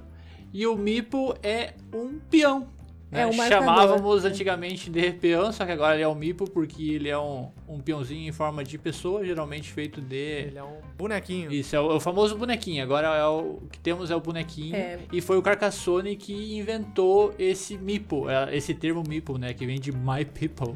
E 0.54 0.68
o 0.68 0.78
Meeple 0.78 1.34
é 1.42 1.74
um 1.94 2.20
peão. 2.20 2.77
É 3.12 3.20
né? 3.20 3.26
um 3.26 3.34
marcador. 3.34 3.66
Chamávamos 3.66 4.26
antigamente 4.26 4.90
de 4.90 5.12
peão, 5.14 5.52
só 5.52 5.66
que 5.66 5.72
agora 5.72 5.96
ele 5.96 6.04
é 6.04 6.08
um 6.08 6.16
Meeple 6.16 6.50
porque 6.50 6.92
ele 6.92 7.08
é 7.08 7.18
um, 7.18 7.50
um 7.68 7.80
peãozinho 7.80 8.28
em 8.28 8.32
forma 8.34 8.64
de 8.64 8.78
pessoa, 8.78 9.26
geralmente 9.26 9.72
feito 9.72 10.02
de 10.02 10.16
Ele 10.16 10.58
é 10.58 10.64
um 10.64 10.82
bonequinho. 10.98 11.52
isso, 11.52 11.76
é 11.76 11.80
o, 11.80 11.92
é 11.92 11.96
o 11.96 12.00
famoso 12.00 12.38
bonequinho. 12.38 12.84
Agora 12.84 13.08
é 13.08 13.26
o, 13.26 13.60
o 13.64 13.68
que 13.72 13.80
temos 13.80 14.12
é 14.12 14.16
o 14.16 14.20
bonequinho. 14.20 14.76
É. 14.76 15.00
E 15.12 15.22
foi 15.22 15.38
o 15.38 15.42
Carcassonne 15.42 16.18
que 16.18 16.58
inventou 16.58 17.34
esse 17.40 17.78
Meeple, 17.78 18.28
é, 18.28 18.56
esse 18.56 18.74
termo 18.74 19.02
Meeple, 19.08 19.38
né? 19.38 19.54
Que 19.54 19.66
vem 19.66 19.80
de 19.80 19.92
My 19.94 20.26
People, 20.26 20.76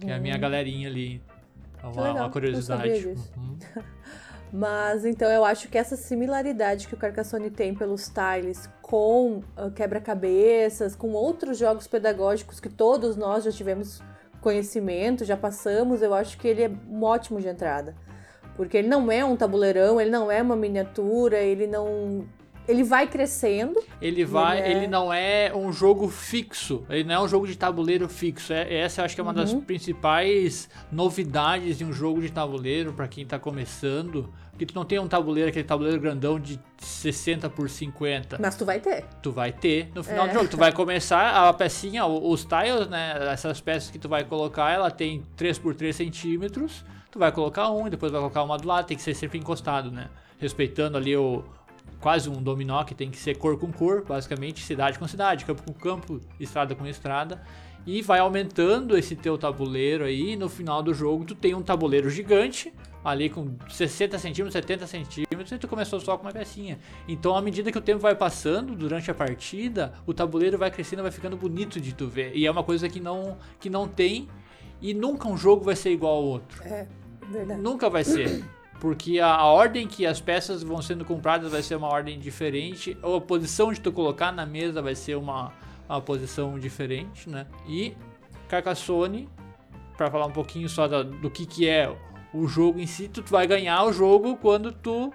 que 0.00 0.10
é 0.10 0.14
a 0.14 0.18
minha 0.18 0.38
galerinha 0.38 0.88
ali. 0.88 1.20
É 1.82 1.86
uma, 1.86 2.02
legal, 2.02 2.16
uma 2.24 2.30
curiosidade. 2.30 2.88
não 2.88 2.96
sabia 2.96 3.14
disso. 3.14 3.32
Uhum. 3.36 3.58
Mas 4.56 5.04
então 5.04 5.28
eu 5.32 5.44
acho 5.44 5.66
que 5.66 5.76
essa 5.76 5.96
similaridade 5.96 6.86
que 6.86 6.94
o 6.94 6.96
Carcassonne 6.96 7.50
tem 7.50 7.74
pelos 7.74 8.08
tiles 8.08 8.70
com 8.80 9.42
ah, 9.56 9.68
quebra-cabeças, 9.68 10.94
com 10.94 11.10
outros 11.10 11.58
jogos 11.58 11.88
pedagógicos 11.88 12.60
que 12.60 12.68
todos 12.68 13.16
nós 13.16 13.42
já 13.42 13.50
tivemos 13.50 14.00
conhecimento, 14.40 15.24
já 15.24 15.36
passamos, 15.36 16.02
eu 16.02 16.14
acho 16.14 16.38
que 16.38 16.46
ele 16.46 16.62
é 16.62 16.70
um 16.88 17.02
ótimo 17.02 17.40
de 17.40 17.48
entrada. 17.48 17.96
Porque 18.56 18.76
ele 18.76 18.86
não 18.86 19.10
é 19.10 19.24
um 19.24 19.34
tabuleirão, 19.34 20.00
ele 20.00 20.10
não 20.10 20.30
é 20.30 20.40
uma 20.40 20.54
miniatura, 20.54 21.38
ele 21.38 21.66
não. 21.66 22.24
Ele 22.66 22.82
vai 22.82 23.06
crescendo. 23.06 23.82
Ele 24.00 24.24
vai, 24.24 24.58
Ele 24.58 24.66
é- 24.66 24.72
ele 24.78 24.86
não 24.86 25.12
é 25.12 25.52
um 25.54 25.72
jogo 25.72 26.08
fixo, 26.08 26.84
ele 26.88 27.04
não 27.04 27.14
é 27.14 27.20
um 27.20 27.28
jogo 27.28 27.46
de 27.46 27.56
tabuleiro 27.56 28.08
fixo. 28.08 28.52
É, 28.52 28.78
essa 28.78 29.00
eu 29.00 29.04
acho 29.04 29.14
que 29.14 29.20
é 29.20 29.24
uma 29.24 29.34
das 29.34 29.52
Uhum. 29.52 29.60
principais 29.60 30.68
novidades 30.90 31.78
de 31.78 31.84
um 31.84 31.92
jogo 31.92 32.20
de 32.22 32.30
tabuleiro 32.32 32.92
pra 32.92 33.06
quem 33.08 33.26
tá 33.26 33.38
começando. 33.38 34.32
Porque 34.50 34.64
tu 34.66 34.74
não 34.76 34.84
tem 34.84 35.00
um 35.00 35.08
tabuleiro, 35.08 35.48
aquele 35.50 35.64
tabuleiro 35.64 36.00
grandão 36.00 36.38
de 36.38 36.60
60 36.78 37.50
por 37.50 37.68
50. 37.68 38.38
Mas 38.40 38.54
tu 38.56 38.64
vai 38.64 38.78
ter. 38.78 39.04
tu 39.20 39.32
vai 39.32 39.50
ter 39.52 39.90
no 39.92 40.04
final 40.04 40.26
É. 40.26 40.28
do 40.28 40.34
jogo. 40.34 40.48
Tu 40.48 40.56
vai 40.56 40.70
começar 40.72 41.48
a 41.48 41.52
pecinha, 41.52 42.06
os 42.06 42.44
tiles, 42.44 42.88
né? 42.88 43.14
Essas 43.32 43.60
peças 43.60 43.90
que 43.90 43.98
tu 43.98 44.08
vai 44.08 44.22
colocar, 44.22 44.70
ela 44.70 44.92
tem 44.92 45.24
3 45.36 45.58
por 45.58 45.74
3 45.74 45.96
centímetros. 45.96 46.84
Tu 47.10 47.18
vai 47.18 47.32
colocar 47.32 47.68
um, 47.70 47.88
e 47.88 47.90
depois 47.90 48.12
vai 48.12 48.20
colocar 48.20 48.44
uma 48.44 48.56
do 48.56 48.66
lado, 48.68 48.86
tem 48.86 48.96
que 48.96 49.02
ser 49.02 49.14
sempre 49.14 49.38
encostado, 49.38 49.90
né? 49.90 50.08
Respeitando 50.38 50.96
ali 50.96 51.16
o. 51.16 51.42
Quase 52.00 52.28
um 52.28 52.42
dominó 52.42 52.84
que 52.84 52.94
tem 52.94 53.10
que 53.10 53.16
ser 53.16 53.36
cor 53.38 53.58
com 53.58 53.72
cor, 53.72 54.04
basicamente, 54.04 54.62
cidade 54.62 54.98
com 54.98 55.08
cidade, 55.08 55.44
campo 55.44 55.62
com 55.62 55.72
campo, 55.72 56.20
estrada 56.38 56.74
com 56.74 56.86
estrada. 56.86 57.42
E 57.86 58.02
vai 58.02 58.18
aumentando 58.18 58.96
esse 58.96 59.14
teu 59.14 59.36
tabuleiro 59.36 60.04
aí. 60.04 60.36
No 60.36 60.48
final 60.48 60.82
do 60.82 60.92
jogo, 60.92 61.24
tu 61.24 61.34
tem 61.34 61.54
um 61.54 61.62
tabuleiro 61.62 62.08
gigante, 62.08 62.72
ali 63.04 63.28
com 63.28 63.56
60 63.68 64.18
centímetros, 64.18 64.54
70 64.54 64.86
centímetros, 64.86 65.52
e 65.52 65.58
tu 65.58 65.68
começou 65.68 66.00
só 66.00 66.16
com 66.16 66.24
uma 66.24 66.32
pecinha. 66.32 66.78
Então, 67.06 67.36
à 67.36 67.42
medida 67.42 67.70
que 67.70 67.76
o 67.76 67.82
tempo 67.82 68.00
vai 68.00 68.14
passando 68.14 68.74
durante 68.74 69.10
a 69.10 69.14
partida, 69.14 69.92
o 70.06 70.14
tabuleiro 70.14 70.56
vai 70.56 70.70
crescendo, 70.70 71.02
vai 71.02 71.10
ficando 71.10 71.36
bonito 71.36 71.78
de 71.78 71.94
tu 71.94 72.08
ver. 72.08 72.34
E 72.34 72.46
é 72.46 72.50
uma 72.50 72.64
coisa 72.64 72.88
que 72.88 73.00
não, 73.00 73.36
que 73.60 73.68
não 73.68 73.86
tem, 73.86 74.28
e 74.80 74.94
nunca 74.94 75.28
um 75.28 75.36
jogo 75.36 75.64
vai 75.64 75.76
ser 75.76 75.90
igual 75.90 76.16
ao 76.16 76.24
outro. 76.24 76.62
É, 76.62 76.86
verdade. 77.30 77.60
Nunca 77.60 77.90
vai 77.90 78.04
ser. 78.04 78.42
Porque 78.80 79.18
a, 79.18 79.28
a 79.34 79.44
ordem 79.46 79.86
que 79.86 80.04
as 80.06 80.20
peças 80.20 80.62
vão 80.62 80.82
sendo 80.82 81.04
compradas 81.04 81.50
vai 81.50 81.62
ser 81.62 81.76
uma 81.76 81.88
ordem 81.88 82.18
diferente, 82.18 82.96
ou 83.02 83.16
a 83.16 83.20
posição 83.20 83.72
de 83.72 83.80
tu 83.80 83.90
colocar 83.92 84.30
na 84.32 84.44
mesa 84.44 84.82
vai 84.82 84.94
ser 84.94 85.16
uma, 85.16 85.52
uma 85.88 86.00
posição 86.00 86.58
diferente, 86.58 87.28
né? 87.30 87.46
E 87.66 87.96
Carcassonne, 88.48 89.28
para 89.96 90.10
falar 90.10 90.26
um 90.26 90.32
pouquinho 90.32 90.68
só 90.68 90.86
da- 90.86 91.02
do 91.02 91.30
que, 91.30 91.46
que 91.46 91.68
é 91.68 91.90
o 92.32 92.46
jogo 92.46 92.78
em 92.80 92.86
si, 92.86 93.08
tu 93.08 93.22
vai 93.28 93.46
ganhar 93.46 93.84
o 93.84 93.92
jogo 93.92 94.36
quando 94.36 94.72
tu 94.72 95.12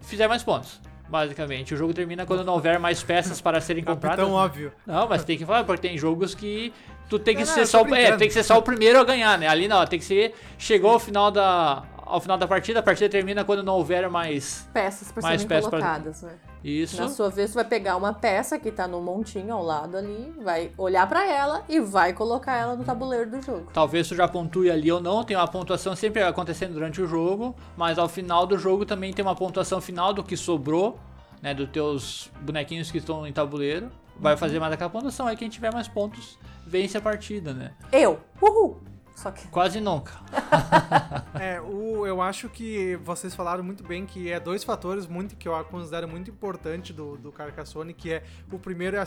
fizer 0.00 0.28
mais 0.28 0.42
pontos. 0.42 0.80
Basicamente, 1.08 1.72
o 1.72 1.76
jogo 1.76 1.94
termina 1.94 2.26
quando 2.26 2.44
não 2.44 2.52
houver 2.52 2.78
mais 2.78 3.02
peças 3.02 3.40
para 3.40 3.60
serem 3.62 3.82
compradas. 3.82 4.18
Capitão 4.18 4.34
óbvio. 4.36 4.72
Não, 4.86 5.08
mas 5.08 5.24
tem 5.24 5.38
que 5.38 5.46
falar, 5.46 5.64
porque 5.64 5.88
tem 5.88 5.96
jogos 5.96 6.34
que 6.34 6.70
tu 7.08 7.18
tem 7.18 7.34
que 7.34 7.40
Não, 7.40 7.48
não, 7.48 7.54
ser 7.54 7.60
eu 7.62 7.66
só 7.66 7.80
é, 7.94 8.16
tem 8.16 8.28
que 8.28 8.34
ser 8.34 8.42
só 8.42 8.58
o 8.58 8.62
primeiro 8.62 9.00
a 9.00 9.04
ganhar, 9.04 9.38
né? 9.38 9.46
Ali 9.48 9.66
não, 9.66 9.82
tem 9.86 9.98
que 9.98 10.04
ser 10.04 10.34
chegou 10.58 10.90
ao 10.90 10.98
final 10.98 11.30
da 11.30 11.82
ao 12.08 12.20
final 12.20 12.36
da 12.38 12.46
partida, 12.48 12.80
a 12.80 12.82
partida 12.82 13.08
termina 13.08 13.44
quando 13.44 13.62
não 13.62 13.74
houver 13.74 14.08
mais 14.10 14.68
Peças 14.72 15.12
para 15.12 15.22
serem 15.22 15.46
peças 15.46 15.68
pra- 15.70 15.78
colocadas, 15.80 16.22
né? 16.22 16.32
isso. 16.64 17.00
Na 17.00 17.08
sua 17.08 17.28
vez, 17.30 17.50
você 17.50 17.54
vai 17.54 17.64
pegar 17.64 17.96
uma 17.96 18.12
peça 18.12 18.58
que 18.58 18.70
tá 18.72 18.88
no 18.88 19.00
montinho 19.00 19.54
ao 19.54 19.62
lado 19.62 19.96
ali, 19.96 20.32
vai 20.42 20.72
olhar 20.76 21.06
pra 21.08 21.24
ela 21.30 21.62
e 21.68 21.78
vai 21.80 22.12
colocar 22.12 22.56
ela 22.56 22.74
no 22.74 22.84
tabuleiro 22.84 23.30
do 23.30 23.40
jogo. 23.42 23.68
Talvez 23.72 24.08
tu 24.08 24.14
já 24.16 24.26
pontue 24.26 24.70
ali 24.70 24.90
ou 24.90 25.00
não, 25.00 25.22
tem 25.22 25.36
uma 25.36 25.46
pontuação 25.46 25.94
sempre 25.94 26.22
acontecendo 26.22 26.72
durante 26.74 27.00
o 27.00 27.06
jogo, 27.06 27.54
mas 27.76 27.98
ao 27.98 28.08
final 28.08 28.46
do 28.46 28.58
jogo 28.58 28.84
também 28.84 29.12
tem 29.12 29.24
uma 29.24 29.36
pontuação 29.36 29.80
final 29.80 30.12
do 30.12 30.24
que 30.24 30.36
sobrou, 30.36 30.98
né, 31.40 31.54
dos 31.54 31.68
teus 31.70 32.30
bonequinhos 32.40 32.90
que 32.90 32.98
estão 32.98 33.26
em 33.26 33.32
tabuleiro. 33.32 33.88
Vai 34.20 34.36
fazer 34.36 34.58
mais 34.58 34.72
aquela 34.72 34.90
pontuação, 34.90 35.28
aí 35.28 35.36
quem 35.36 35.48
tiver 35.48 35.72
mais 35.72 35.86
pontos 35.86 36.36
vence 36.66 36.98
a 36.98 37.00
partida, 37.00 37.54
né? 37.54 37.70
Eu! 37.92 38.18
Uhul! 38.42 38.80
Só 39.18 39.32
que. 39.32 39.48
Quase 39.48 39.80
nunca. 39.80 40.12
É, 41.38 41.60
o, 41.60 42.04
eu 42.04 42.20
acho 42.20 42.48
que 42.48 42.96
vocês 43.04 43.32
falaram 43.32 43.62
muito 43.62 43.84
bem 43.84 44.04
que 44.04 44.32
é 44.32 44.40
dois 44.40 44.64
fatores 44.64 45.06
muito 45.06 45.36
que 45.36 45.46
eu 45.46 45.64
considero 45.66 46.08
muito 46.08 46.30
importante 46.30 46.92
do, 46.92 47.16
do 47.16 47.30
Carcassonne, 47.30 47.94
que 47.94 48.12
é 48.12 48.24
o 48.50 48.58
primeiro 48.58 48.96
é 48.96 48.98
a 48.98 49.06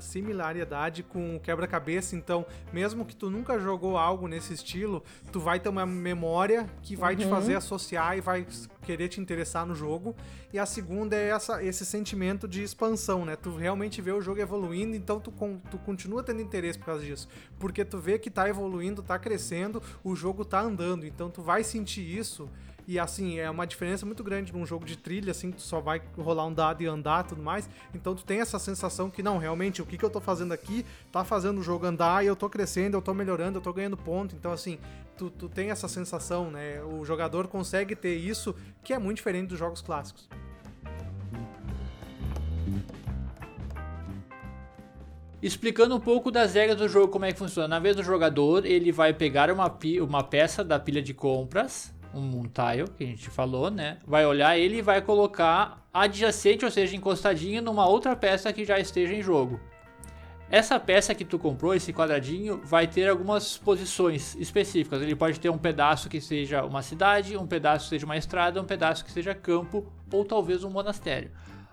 similaridade 0.00 1.02
com 1.02 1.36
o 1.36 1.40
quebra-cabeça, 1.40 2.14
então 2.14 2.44
mesmo 2.72 3.06
que 3.06 3.16
tu 3.16 3.30
nunca 3.30 3.58
jogou 3.58 3.96
algo 3.96 4.28
nesse 4.28 4.52
estilo, 4.52 5.02
tu 5.30 5.40
vai 5.40 5.58
ter 5.60 5.70
uma 5.70 5.86
memória 5.86 6.68
que 6.82 6.94
vai 6.94 7.16
te 7.16 7.24
fazer 7.26 7.54
associar 7.54 8.18
e 8.18 8.20
vai 8.20 8.46
querer 8.82 9.08
te 9.08 9.20
interessar 9.20 9.64
no 9.64 9.74
jogo. 9.74 10.14
E 10.52 10.58
a 10.58 10.66
segunda 10.66 11.16
é 11.16 11.28
essa, 11.28 11.62
esse 11.62 11.86
sentimento 11.86 12.46
de 12.46 12.62
expansão, 12.62 13.24
né? 13.24 13.36
Tu 13.36 13.54
realmente 13.54 14.02
vê 14.02 14.12
o 14.12 14.20
jogo 14.20 14.40
evoluindo, 14.40 14.94
então 14.94 15.18
tu, 15.18 15.32
tu 15.70 15.78
continua 15.78 16.22
tendo 16.22 16.42
interesse 16.42 16.78
por 16.78 16.86
causa 16.86 17.04
disso. 17.04 17.28
Porque 17.58 17.84
tu 17.84 17.98
vê 17.98 18.18
que 18.18 18.30
tá 18.30 18.48
evoluindo, 18.48 19.02
tá 19.02 19.18
crescendo, 19.18 19.82
o 20.04 20.14
jogo 20.14 20.44
tá 20.44 20.60
andando, 20.60 21.06
então 21.06 21.30
tu 21.30 21.42
vai 21.42 21.64
sentir 21.64 22.02
isso. 22.02 22.48
E 22.86 22.98
assim, 22.98 23.38
é 23.38 23.48
uma 23.48 23.66
diferença 23.66 24.04
muito 24.04 24.24
grande 24.24 24.52
num 24.52 24.66
jogo 24.66 24.84
de 24.84 24.96
trilha, 24.96 25.30
assim, 25.30 25.50
que 25.50 25.58
tu 25.58 25.62
só 25.62 25.80
vai 25.80 26.02
rolar 26.16 26.46
um 26.46 26.52
dado 26.52 26.82
e 26.82 26.86
andar 26.86 27.24
e 27.24 27.28
tudo 27.28 27.42
mais. 27.42 27.68
Então 27.94 28.14
tu 28.14 28.24
tem 28.24 28.40
essa 28.40 28.58
sensação 28.58 29.08
que, 29.08 29.22
não, 29.22 29.38
realmente, 29.38 29.80
o 29.80 29.86
que, 29.86 29.96
que 29.96 30.04
eu 30.04 30.10
tô 30.10 30.20
fazendo 30.20 30.52
aqui 30.52 30.84
tá 31.10 31.24
fazendo 31.24 31.58
o 31.58 31.62
jogo 31.62 31.86
andar 31.86 32.24
e 32.24 32.26
eu 32.26 32.36
tô 32.36 32.50
crescendo, 32.50 32.96
eu 32.96 33.02
tô 33.02 33.14
melhorando, 33.14 33.58
eu 33.58 33.62
tô 33.62 33.72
ganhando 33.72 33.96
ponto. 33.96 34.34
Então, 34.34 34.52
assim, 34.52 34.78
tu, 35.16 35.30
tu 35.30 35.48
tem 35.48 35.70
essa 35.70 35.86
sensação, 35.88 36.50
né? 36.50 36.82
O 36.82 37.04
jogador 37.04 37.46
consegue 37.46 37.94
ter 37.94 38.16
isso, 38.16 38.54
que 38.82 38.92
é 38.92 38.98
muito 38.98 39.16
diferente 39.16 39.48
dos 39.48 39.58
jogos 39.58 39.80
clássicos. 39.80 40.28
Explicando 45.42 45.96
um 45.96 46.00
pouco 46.00 46.30
das 46.30 46.54
regras 46.54 46.78
do 46.78 46.88
jogo, 46.88 47.08
como 47.08 47.24
é 47.24 47.32
que 47.32 47.38
funciona. 47.38 47.66
Na 47.66 47.80
vez 47.80 47.96
do 47.96 48.02
jogador, 48.04 48.64
ele 48.64 48.92
vai 48.92 49.12
pegar 49.12 49.50
uma, 49.50 49.76
uma 50.00 50.22
peça 50.22 50.62
da 50.62 50.78
pilha 50.78 51.02
de 51.02 51.12
compras, 51.12 51.92
um, 52.14 52.42
tile, 52.42 52.88
que 52.96 53.04
a 53.04 53.06
gente 53.06 53.30
falou, 53.30 53.70
né? 53.70 53.98
Vai 54.06 54.26
olhar 54.26 54.58
ele 54.58 54.78
e 54.78 54.82
vai 54.82 55.00
colocar 55.00 55.86
adjacente, 55.92 56.64
ou 56.64 56.70
seja, 56.70 56.96
encostadinho 56.96 57.62
numa 57.62 57.86
outra 57.86 58.14
peça 58.16 58.52
que 58.52 58.64
já 58.64 58.78
esteja 58.78 59.14
em 59.14 59.22
jogo. 59.22 59.60
Essa 60.50 60.78
peça 60.78 61.14
que 61.14 61.24
tu 61.24 61.38
comprou, 61.38 61.74
esse 61.74 61.94
quadradinho, 61.94 62.60
vai 62.62 62.86
ter 62.86 63.08
algumas 63.08 63.56
posições 63.56 64.34
específicas. 64.34 65.00
Ele 65.00 65.16
pode 65.16 65.40
ter 65.40 65.48
um 65.48 65.56
pedaço 65.56 66.10
que 66.10 66.20
seja 66.20 66.62
uma 66.62 66.82
cidade, 66.82 67.38
um 67.38 67.46
pedaço 67.46 67.84
que 67.84 67.90
seja 67.90 68.04
uma 68.04 68.18
estrada, 68.18 68.60
um 68.60 68.64
pedaço 68.64 69.02
que 69.02 69.10
seja 69.10 69.34
campo 69.34 69.90
ou 70.12 70.24
talvez 70.26 70.62
um 70.62 70.68
monastério. 70.68 71.30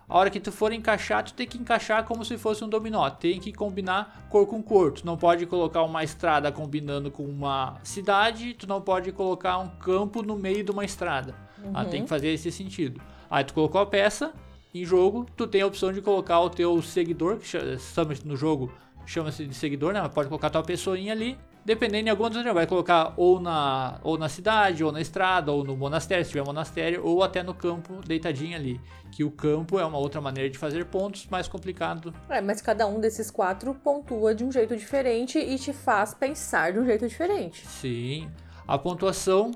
A 0.09 0.17
hora 0.17 0.29
que 0.31 0.39
tu 0.39 0.51
for 0.51 0.73
encaixar, 0.73 1.23
tu 1.23 1.33
tem 1.33 1.47
que 1.47 1.57
encaixar 1.57 2.03
como 2.03 2.25
se 2.25 2.35
fosse 2.35 2.63
um 2.63 2.67
dominó. 2.67 3.07
Tem 3.11 3.39
que 3.39 3.53
combinar 3.53 4.25
cor 4.27 4.47
com 4.47 4.61
cor. 4.61 4.91
Tu 4.91 5.05
não 5.05 5.15
pode 5.15 5.45
colocar 5.45 5.83
uma 5.83 6.03
estrada 6.03 6.51
combinando 6.51 7.11
com 7.11 7.23
uma 7.23 7.77
cidade, 7.83 8.55
tu 8.55 8.67
não 8.67 8.81
pode 8.81 9.11
colocar 9.11 9.59
um 9.59 9.67
campo 9.67 10.23
no 10.23 10.35
meio 10.35 10.63
de 10.63 10.71
uma 10.71 10.83
estrada. 10.83 11.35
Uhum. 11.63 11.71
Ah, 11.75 11.85
tem 11.85 12.01
que 12.01 12.09
fazer 12.09 12.29
esse 12.29 12.51
sentido. 12.51 12.99
Aí 13.29 13.43
tu 13.43 13.53
colocou 13.53 13.79
a 13.79 13.85
peça 13.85 14.33
em 14.73 14.83
jogo, 14.83 15.27
tu 15.37 15.45
tem 15.45 15.61
a 15.61 15.67
opção 15.67 15.93
de 15.93 16.01
colocar 16.01 16.39
o 16.39 16.49
teu 16.49 16.81
seguidor, 16.81 17.37
que 17.37 17.47
chama 17.47 18.15
no 18.25 18.35
jogo 18.35 18.71
chama-se 19.05 19.45
de 19.45 19.55
seguidor, 19.55 19.91
né? 19.91 20.07
Pode 20.07 20.29
colocar 20.29 20.49
tua 20.49 20.63
pessoinha 20.63 21.13
ali 21.13 21.37
dependendo 21.63 22.05
de 22.05 22.09
alguma 22.09 22.29
região, 22.29 22.53
vai 22.53 22.65
colocar 22.65 23.13
ou 23.17 23.39
na, 23.39 23.99
ou 24.03 24.17
na 24.17 24.29
cidade, 24.29 24.83
ou 24.83 24.91
na 24.91 25.01
estrada, 25.01 25.51
ou 25.51 25.63
no 25.63 25.75
monastério, 25.75 26.23
se 26.23 26.31
tiver 26.31 26.45
monastério, 26.45 27.05
ou 27.05 27.23
até 27.23 27.43
no 27.43 27.53
campo 27.53 28.01
deitadinho 28.05 28.55
ali. 28.55 28.79
Que 29.11 29.23
o 29.23 29.31
campo 29.31 29.79
é 29.79 29.85
uma 29.85 29.97
outra 29.97 30.21
maneira 30.21 30.49
de 30.49 30.57
fazer 30.57 30.85
pontos, 30.85 31.27
mais 31.27 31.47
complicado. 31.47 32.13
É, 32.29 32.41
mas 32.41 32.61
cada 32.61 32.87
um 32.87 32.99
desses 32.99 33.29
quatro 33.31 33.73
pontua 33.73 34.33
de 34.33 34.43
um 34.43 34.51
jeito 34.51 34.75
diferente 34.75 35.37
e 35.37 35.57
te 35.57 35.73
faz 35.73 36.13
pensar 36.13 36.73
de 36.73 36.79
um 36.79 36.85
jeito 36.85 37.07
diferente. 37.07 37.65
Sim. 37.67 38.29
A 38.67 38.77
pontuação 38.77 39.51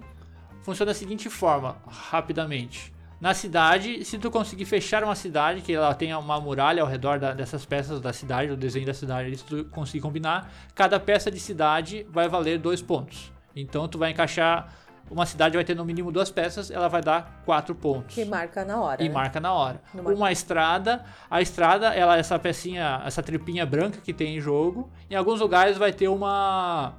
funciona 0.63 0.91
da 0.91 0.95
seguinte 0.98 1.29
forma, 1.29 1.77
rapidamente. 1.88 2.93
Na 3.24 3.34
cidade, 3.34 4.03
se 4.03 4.20
tu 4.20 4.30
conseguir 4.30 4.65
fechar 4.65 5.01
uma 5.01 5.15
cidade, 5.15 5.62
que 5.62 5.72
ela 5.72 5.96
tenha 5.96 6.20
uma 6.20 6.42
muralha 6.42 6.82
ao 6.82 6.89
redor 6.89 7.18
da, 7.20 7.34
dessas 7.34 7.65
peças 7.65 8.01
da 8.01 8.12
cidade, 8.12 8.50
do 8.50 8.58
desenho 8.58 8.86
da 8.86 8.94
cidade, 8.94 9.34
se 9.38 9.46
tu 9.46 9.63
conseguir 9.72 10.01
combinar, 10.01 10.51
cada 10.75 11.00
peça 11.00 11.32
de 11.32 11.39
cidade 11.39 12.06
vai 12.10 12.27
valer 12.27 12.60
dois 12.60 12.82
pontos. 12.82 13.32
Então 13.56 13.88
tu 13.88 13.98
vai 13.98 14.12
encaixar 14.12 14.75
uma 15.10 15.25
cidade 15.25 15.56
vai 15.56 15.63
ter 15.63 15.74
no 15.74 15.86
mínimo 15.86 16.12
duas 16.12 16.30
peças, 16.30 16.70
ela 16.70 16.89
vai 16.89 17.01
dar 17.01 17.42
quatro 17.46 17.74
pontos. 17.74 18.13
Que 18.13 18.25
marca 18.25 18.65
na 18.65 18.82
hora. 18.82 19.01
E 19.01 19.08
né? 19.08 19.13
marca 19.13 19.39
na 19.39 19.53
hora. 19.53 19.82
Uma 19.94 20.30
estrada, 20.34 21.06
a 21.32 21.42
estrada, 21.42 21.94
ela 21.94 22.18
essa 22.18 22.38
pecinha, 22.38 23.01
essa 23.06 23.24
tripinha 23.24 23.65
branca 23.65 24.01
que 24.01 24.12
tem 24.12 24.36
em 24.36 24.42
jogo, 24.42 24.92
em 25.10 25.15
alguns 25.15 25.39
lugares 25.39 25.77
vai 25.77 25.94
ter 25.94 26.10
uma 26.10 26.94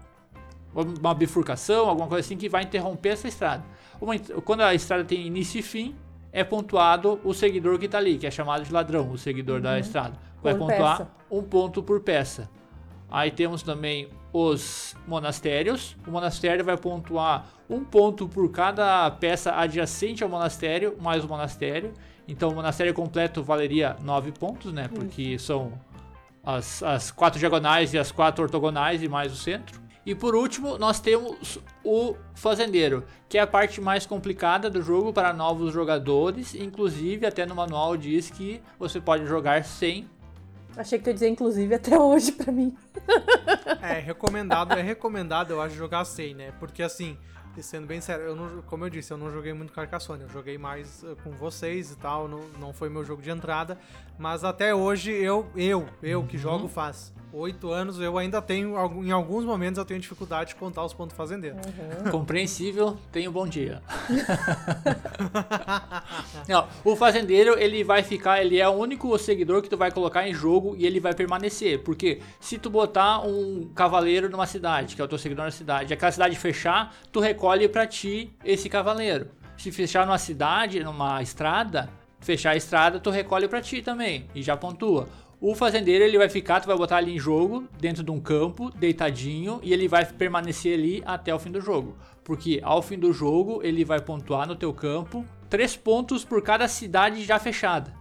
uma 0.74 1.14
bifurcação, 1.14 1.86
alguma 1.86 2.08
coisa 2.08 2.24
assim 2.24 2.36
que 2.38 2.48
vai 2.48 2.62
interromper 2.62 3.10
essa 3.10 3.28
estrada. 3.28 3.62
Uma, 4.00 4.18
quando 4.42 4.62
a 4.62 4.74
estrada 4.74 5.04
tem 5.04 5.26
início 5.26 5.60
e 5.60 5.62
fim, 5.62 5.94
é 6.34 6.42
pontuado 6.42 7.20
o 7.22 7.32
seguidor 7.32 7.78
que 7.78 7.86
está 7.86 7.98
ali, 7.98 8.18
que 8.18 8.26
é 8.26 8.30
chamado 8.30 8.64
de 8.64 8.72
ladrão, 8.72 9.08
o 9.12 9.16
seguidor 9.16 9.56
uhum. 9.56 9.62
da 9.62 9.78
estrada. 9.78 10.18
Vai 10.42 10.52
por 10.52 10.66
pontuar 10.66 10.98
peça. 10.98 11.10
um 11.30 11.42
ponto 11.42 11.80
por 11.80 12.00
peça. 12.00 12.50
Aí 13.08 13.30
temos 13.30 13.62
também 13.62 14.08
os 14.32 14.96
monastérios. 15.06 15.96
O 16.04 16.10
monastério 16.10 16.64
vai 16.64 16.76
pontuar 16.76 17.46
um 17.70 17.84
ponto 17.84 18.28
por 18.28 18.50
cada 18.50 19.08
peça 19.12 19.54
adjacente 19.54 20.24
ao 20.24 20.28
monastério, 20.28 20.96
mais 21.00 21.24
o 21.24 21.28
monastério. 21.28 21.94
Então 22.26 22.48
o 22.50 22.54
monastério 22.56 22.92
completo 22.92 23.40
valeria 23.40 23.96
nove 24.02 24.32
pontos, 24.32 24.72
né? 24.72 24.88
Porque 24.92 25.38
são 25.38 25.72
as, 26.44 26.82
as 26.82 27.12
quatro 27.12 27.38
diagonais 27.38 27.94
e 27.94 27.98
as 27.98 28.10
quatro 28.10 28.42
ortogonais 28.42 29.04
e 29.04 29.08
mais 29.08 29.32
o 29.32 29.36
centro. 29.36 29.80
E 30.06 30.14
por 30.14 30.34
último, 30.34 30.76
nós 30.76 31.00
temos 31.00 31.58
o 31.82 32.14
Fazendeiro, 32.34 33.04
que 33.28 33.38
é 33.38 33.40
a 33.40 33.46
parte 33.46 33.80
mais 33.80 34.04
complicada 34.04 34.68
do 34.68 34.82
jogo 34.82 35.12
para 35.12 35.32
novos 35.32 35.72
jogadores. 35.72 36.54
Inclusive, 36.54 37.26
até 37.26 37.46
no 37.46 37.54
manual 37.54 37.96
diz 37.96 38.30
que 38.30 38.60
você 38.78 39.00
pode 39.00 39.26
jogar 39.26 39.64
sem. 39.64 40.08
Achei 40.76 40.98
que 40.98 41.04
tu 41.04 41.08
ia 41.08 41.14
dizer 41.14 41.28
inclusive 41.28 41.74
até 41.74 41.98
hoje 41.98 42.32
para 42.32 42.52
mim. 42.52 42.76
é, 43.80 43.98
recomendado, 44.00 44.72
é 44.72 44.82
recomendado, 44.82 45.52
eu 45.52 45.62
acho, 45.62 45.74
jogar 45.74 46.04
sem, 46.04 46.34
né? 46.34 46.52
Porque 46.58 46.82
assim, 46.82 47.16
e 47.56 47.62
sendo 47.62 47.86
bem 47.86 48.00
sério, 48.00 48.24
eu 48.24 48.36
não, 48.36 48.62
como 48.62 48.84
eu 48.84 48.90
disse, 48.90 49.12
eu 49.12 49.16
não 49.16 49.30
joguei 49.30 49.52
muito 49.52 49.72
Carcassonne, 49.72 50.22
eu 50.22 50.28
joguei 50.28 50.58
mais 50.58 51.02
uh, 51.02 51.16
com 51.22 51.30
vocês 51.32 51.92
e 51.92 51.96
tal, 51.96 52.28
não, 52.28 52.40
não 52.58 52.72
foi 52.72 52.88
meu 52.88 53.04
jogo 53.04 53.22
de 53.22 53.30
entrada, 53.30 53.78
mas 54.18 54.44
até 54.44 54.74
hoje 54.74 55.12
eu, 55.12 55.46
eu, 55.54 55.88
eu 56.02 56.24
que 56.24 56.36
uhum. 56.36 56.42
jogo 56.42 56.68
faz 56.68 57.12
oito 57.34 57.70
anos, 57.70 57.98
eu 57.98 58.16
ainda 58.16 58.40
tenho, 58.40 58.76
em 59.02 59.10
alguns 59.10 59.44
momentos 59.44 59.76
eu 59.76 59.84
tenho 59.84 59.98
dificuldade 59.98 60.50
de 60.50 60.54
contar 60.54 60.84
os 60.84 60.94
pontos 60.94 61.16
fazendeiros. 61.16 61.60
Uhum. 61.66 62.10
Compreensível, 62.10 62.96
tenho 63.10 63.32
bom 63.32 63.46
dia. 63.46 63.82
Não, 66.48 66.68
o 66.84 66.94
fazendeiro, 66.94 67.58
ele 67.58 67.82
vai 67.82 68.04
ficar, 68.04 68.40
ele 68.40 68.60
é 68.60 68.68
o 68.68 68.72
único 68.72 69.18
seguidor 69.18 69.62
que 69.62 69.68
tu 69.68 69.76
vai 69.76 69.90
colocar 69.90 70.28
em 70.28 70.32
jogo 70.32 70.76
e 70.76 70.86
ele 70.86 71.00
vai 71.00 71.12
permanecer, 71.12 71.82
porque 71.82 72.20
se 72.38 72.56
tu 72.56 72.70
botar 72.70 73.26
um 73.26 73.68
cavaleiro 73.74 74.30
numa 74.30 74.46
cidade, 74.46 74.94
que 74.94 75.02
é 75.02 75.04
o 75.04 75.08
teu 75.08 75.18
seguidor 75.18 75.44
na 75.44 75.50
cidade, 75.50 75.92
e 75.92 75.94
aquela 75.94 76.12
cidade 76.12 76.36
fechar, 76.36 76.94
tu 77.10 77.18
recolhe 77.44 77.68
para 77.68 77.86
ti 77.86 78.30
esse 78.42 78.70
cavaleiro. 78.70 79.28
Se 79.58 79.70
fechar 79.70 80.06
numa 80.06 80.16
cidade, 80.16 80.82
numa 80.82 81.20
estrada, 81.20 81.90
fechar 82.18 82.52
a 82.52 82.56
estrada, 82.56 82.98
tu 82.98 83.10
recolhe 83.10 83.46
para 83.46 83.60
ti 83.60 83.82
também 83.82 84.26
e 84.34 84.42
já 84.42 84.56
pontua. 84.56 85.10
O 85.38 85.54
fazendeiro 85.54 86.02
ele 86.02 86.16
vai 86.16 86.30
ficar, 86.30 86.62
tu 86.62 86.66
vai 86.66 86.76
botar 86.76 86.96
ali 86.96 87.14
em 87.14 87.18
jogo, 87.18 87.68
dentro 87.78 88.02
de 88.02 88.10
um 88.10 88.18
campo, 88.18 88.70
deitadinho, 88.70 89.60
e 89.62 89.74
ele 89.74 89.86
vai 89.86 90.06
permanecer 90.06 90.78
ali 90.78 91.02
até 91.04 91.34
o 91.34 91.38
fim 91.38 91.50
do 91.50 91.60
jogo. 91.60 91.98
Porque 92.24 92.60
ao 92.62 92.80
fim 92.80 92.98
do 92.98 93.12
jogo 93.12 93.60
ele 93.62 93.84
vai 93.84 94.00
pontuar 94.00 94.48
no 94.48 94.56
teu 94.56 94.72
campo 94.72 95.22
três 95.50 95.76
pontos 95.76 96.24
por 96.24 96.40
cada 96.40 96.66
cidade 96.66 97.22
já 97.24 97.38
fechada, 97.38 97.92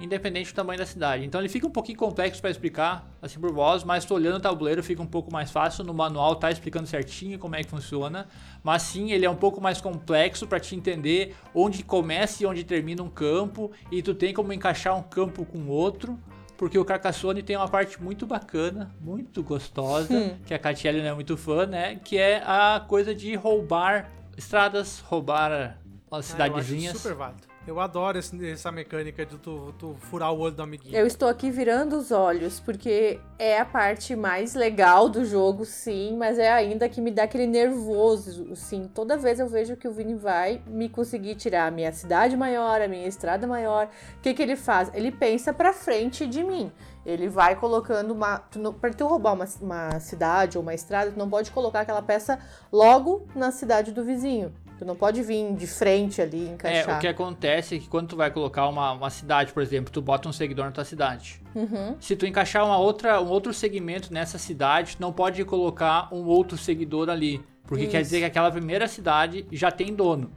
independente 0.00 0.52
do 0.52 0.56
tamanho 0.56 0.78
da 0.78 0.86
cidade. 0.86 1.24
Então 1.24 1.40
ele 1.40 1.48
fica 1.48 1.66
um 1.66 1.70
pouquinho 1.70 1.98
complexo 1.98 2.40
para 2.40 2.50
explicar, 2.50 3.08
assim 3.20 3.38
por 3.38 3.52
voz, 3.52 3.84
mas 3.84 4.04
tu 4.04 4.14
olhando 4.14 4.36
o 4.36 4.40
tabuleiro 4.40 4.82
fica 4.82 5.02
um 5.02 5.06
pouco 5.06 5.32
mais 5.32 5.50
fácil. 5.50 5.84
No 5.84 5.92
manual 5.92 6.36
tá 6.36 6.50
explicando 6.50 6.86
certinho 6.86 7.38
como 7.38 7.54
é 7.54 7.62
que 7.62 7.68
funciona, 7.70 8.26
mas 8.62 8.82
sim 8.82 9.12
ele 9.12 9.26
é 9.26 9.30
um 9.30 9.36
pouco 9.36 9.60
mais 9.60 9.80
complexo 9.80 10.46
para 10.46 10.58
te 10.58 10.74
entender 10.74 11.36
onde 11.54 11.82
começa 11.82 12.42
e 12.42 12.46
onde 12.46 12.64
termina 12.64 13.02
um 13.02 13.10
campo 13.10 13.70
e 13.92 14.02
tu 14.02 14.14
tem 14.14 14.32
como 14.32 14.52
encaixar 14.52 14.96
um 14.96 15.02
campo 15.02 15.44
com 15.44 15.68
outro 15.68 16.18
porque 16.56 16.78
o 16.78 16.84
Carcassonne 16.84 17.42
tem 17.42 17.56
uma 17.56 17.68
parte 17.68 18.02
muito 18.02 18.26
bacana, 18.26 18.94
muito 19.00 19.42
gostosa, 19.42 20.12
hum. 20.12 20.36
que 20.44 20.52
a 20.52 20.58
Catiele 20.58 21.00
não 21.00 21.08
é 21.08 21.14
muito 21.14 21.34
fã, 21.34 21.64
né? 21.64 21.96
Que 22.04 22.18
é 22.18 22.42
a 22.44 22.84
coisa 22.86 23.14
de 23.14 23.34
roubar 23.34 24.10
estradas, 24.36 25.00
roubar 25.00 25.78
as 26.10 26.26
cidadezinhas. 26.26 26.96
Ah, 26.96 26.98
super 26.98 27.14
válido. 27.14 27.49
Eu 27.66 27.78
adoro 27.78 28.18
esse, 28.18 28.50
essa 28.50 28.72
mecânica 28.72 29.24
de 29.24 29.36
tu, 29.36 29.74
tu, 29.78 29.94
furar 30.00 30.32
o 30.32 30.38
olho 30.38 30.54
do 30.54 30.62
amiguinho. 30.62 30.96
Eu 30.96 31.06
estou 31.06 31.28
aqui 31.28 31.50
virando 31.50 31.96
os 31.96 32.10
olhos, 32.10 32.58
porque 32.58 33.20
é 33.38 33.58
a 33.60 33.66
parte 33.66 34.16
mais 34.16 34.54
legal 34.54 35.10
do 35.10 35.24
jogo, 35.26 35.66
sim, 35.66 36.16
mas 36.16 36.38
é 36.38 36.50
ainda 36.50 36.88
que 36.88 37.02
me 37.02 37.10
dá 37.10 37.24
aquele 37.24 37.46
nervoso, 37.46 38.56
sim. 38.56 38.90
Toda 38.94 39.16
vez 39.16 39.38
eu 39.38 39.46
vejo 39.46 39.76
que 39.76 39.86
o 39.86 39.92
Vini 39.92 40.14
vai 40.14 40.62
me 40.66 40.88
conseguir 40.88 41.34
tirar 41.34 41.66
a 41.66 41.70
minha 41.70 41.92
cidade 41.92 42.34
maior, 42.34 42.80
a 42.80 42.88
minha 42.88 43.06
estrada 43.06 43.46
maior. 43.46 43.88
O 44.16 44.20
que, 44.20 44.32
que 44.32 44.42
ele 44.42 44.56
faz? 44.56 44.90
Ele 44.94 45.12
pensa 45.12 45.52
pra 45.52 45.72
frente 45.72 46.26
de 46.26 46.42
mim. 46.42 46.72
Ele 47.04 47.28
vai 47.28 47.56
colocando 47.56 48.12
uma. 48.12 48.38
Tu 48.38 48.72
pra 48.74 48.90
tu 48.92 49.06
roubar 49.06 49.32
uma, 49.32 49.46
uma 49.60 50.00
cidade 50.00 50.58
ou 50.58 50.62
uma 50.62 50.74
estrada, 50.74 51.10
tu 51.10 51.18
não 51.18 51.30
pode 51.30 51.50
colocar 51.50 51.80
aquela 51.80 52.02
peça 52.02 52.38
logo 52.70 53.26
na 53.34 53.50
cidade 53.50 53.92
do 53.92 54.04
vizinho. 54.04 54.52
Tu 54.80 54.86
não 54.86 54.96
pode 54.96 55.22
vir 55.22 55.52
de 55.52 55.66
frente 55.66 56.22
ali 56.22 56.48
encaixar. 56.48 56.94
É, 56.94 56.96
o 56.96 57.00
que 57.00 57.06
acontece 57.06 57.76
é 57.76 57.78
que 57.78 57.86
quando 57.86 58.08
tu 58.08 58.16
vai 58.16 58.30
colocar 58.30 58.66
uma, 58.66 58.92
uma 58.92 59.10
cidade, 59.10 59.52
por 59.52 59.62
exemplo, 59.62 59.92
tu 59.92 60.00
bota 60.00 60.26
um 60.26 60.32
seguidor 60.32 60.64
na 60.64 60.70
tua 60.70 60.86
cidade. 60.86 61.38
Uhum. 61.54 61.96
Se 62.00 62.16
tu 62.16 62.24
encaixar 62.24 62.64
uma 62.64 62.78
outra, 62.78 63.20
um 63.20 63.28
outro 63.28 63.52
segmento 63.52 64.10
nessa 64.10 64.38
cidade, 64.38 64.96
tu 64.96 65.02
não 65.02 65.12
pode 65.12 65.44
colocar 65.44 66.08
um 66.10 66.24
outro 66.24 66.56
seguidor 66.56 67.10
ali. 67.10 67.44
Porque 67.66 67.82
Isso. 67.82 67.92
quer 67.92 68.00
dizer 68.00 68.20
que 68.20 68.24
aquela 68.24 68.50
primeira 68.50 68.88
cidade 68.88 69.46
já 69.52 69.70
tem 69.70 69.94
dono. 69.94 70.32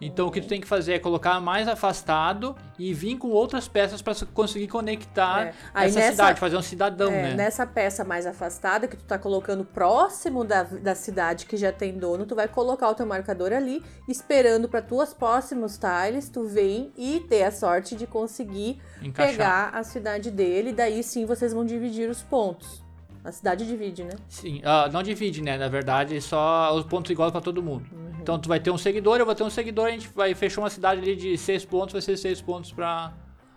Então 0.00 0.28
o 0.28 0.30
que 0.30 0.40
tu 0.40 0.46
tem 0.46 0.60
que 0.60 0.66
fazer 0.66 0.94
é 0.94 0.98
colocar 0.98 1.40
mais 1.40 1.66
afastado 1.66 2.54
e 2.78 2.94
vir 2.94 3.16
com 3.16 3.28
outras 3.28 3.66
peças 3.66 4.00
para 4.00 4.14
conseguir 4.32 4.68
conectar 4.68 5.48
é. 5.48 5.54
essa 5.86 5.98
nessa, 5.98 6.10
cidade, 6.12 6.40
fazer 6.40 6.56
um 6.56 6.62
cidadão, 6.62 7.10
é, 7.10 7.22
né? 7.22 7.34
Nessa 7.34 7.66
peça 7.66 8.04
mais 8.04 8.26
afastada 8.26 8.86
que 8.86 8.96
tu 8.96 9.04
tá 9.04 9.18
colocando 9.18 9.64
próximo 9.64 10.44
da, 10.44 10.62
da 10.62 10.94
cidade 10.94 11.46
que 11.46 11.56
já 11.56 11.72
tem 11.72 11.98
dono, 11.98 12.26
tu 12.26 12.34
vai 12.34 12.46
colocar 12.46 12.88
o 12.88 12.94
teu 12.94 13.06
marcador 13.06 13.52
ali, 13.52 13.82
esperando 14.08 14.68
para 14.68 14.80
tuas 14.80 15.12
próximos 15.12 15.78
tiles, 15.78 16.28
tu 16.28 16.44
vem 16.44 16.92
e 16.96 17.20
ter 17.28 17.42
a 17.42 17.50
sorte 17.50 17.96
de 17.96 18.06
conseguir 18.06 18.80
Encaixar. 19.02 19.32
pegar 19.32 19.70
a 19.74 19.82
cidade 19.82 20.30
dele, 20.30 20.72
daí 20.72 21.02
sim 21.02 21.26
vocês 21.26 21.52
vão 21.52 21.64
dividir 21.64 22.08
os 22.08 22.22
pontos. 22.22 22.87
A 23.28 23.32
cidade 23.32 23.66
divide, 23.66 24.04
né? 24.04 24.12
Sim, 24.26 24.60
uh, 24.60 24.90
não 24.90 25.02
divide, 25.02 25.42
né? 25.42 25.58
Na 25.58 25.68
verdade, 25.68 26.18
só 26.18 26.74
os 26.74 26.82
pontos 26.86 27.10
iguais 27.10 27.30
para 27.30 27.42
todo 27.42 27.62
mundo. 27.62 27.84
Uhum. 27.92 28.20
Então 28.22 28.38
tu 28.38 28.48
vai 28.48 28.58
ter 28.58 28.70
um 28.70 28.78
seguidor, 28.78 29.18
eu 29.18 29.26
vou 29.26 29.34
ter 29.34 29.44
um 29.44 29.50
seguidor, 29.50 29.84
a 29.84 29.90
gente 29.90 30.08
vai 30.16 30.34
fechar 30.34 30.62
uma 30.62 30.70
cidade 30.70 31.02
ali 31.02 31.14
de 31.14 31.36
seis 31.36 31.62
pontos, 31.62 31.92
vai 31.92 32.00
ser 32.00 32.16
seis 32.16 32.40
pontos 32.40 32.72
para 32.72 33.12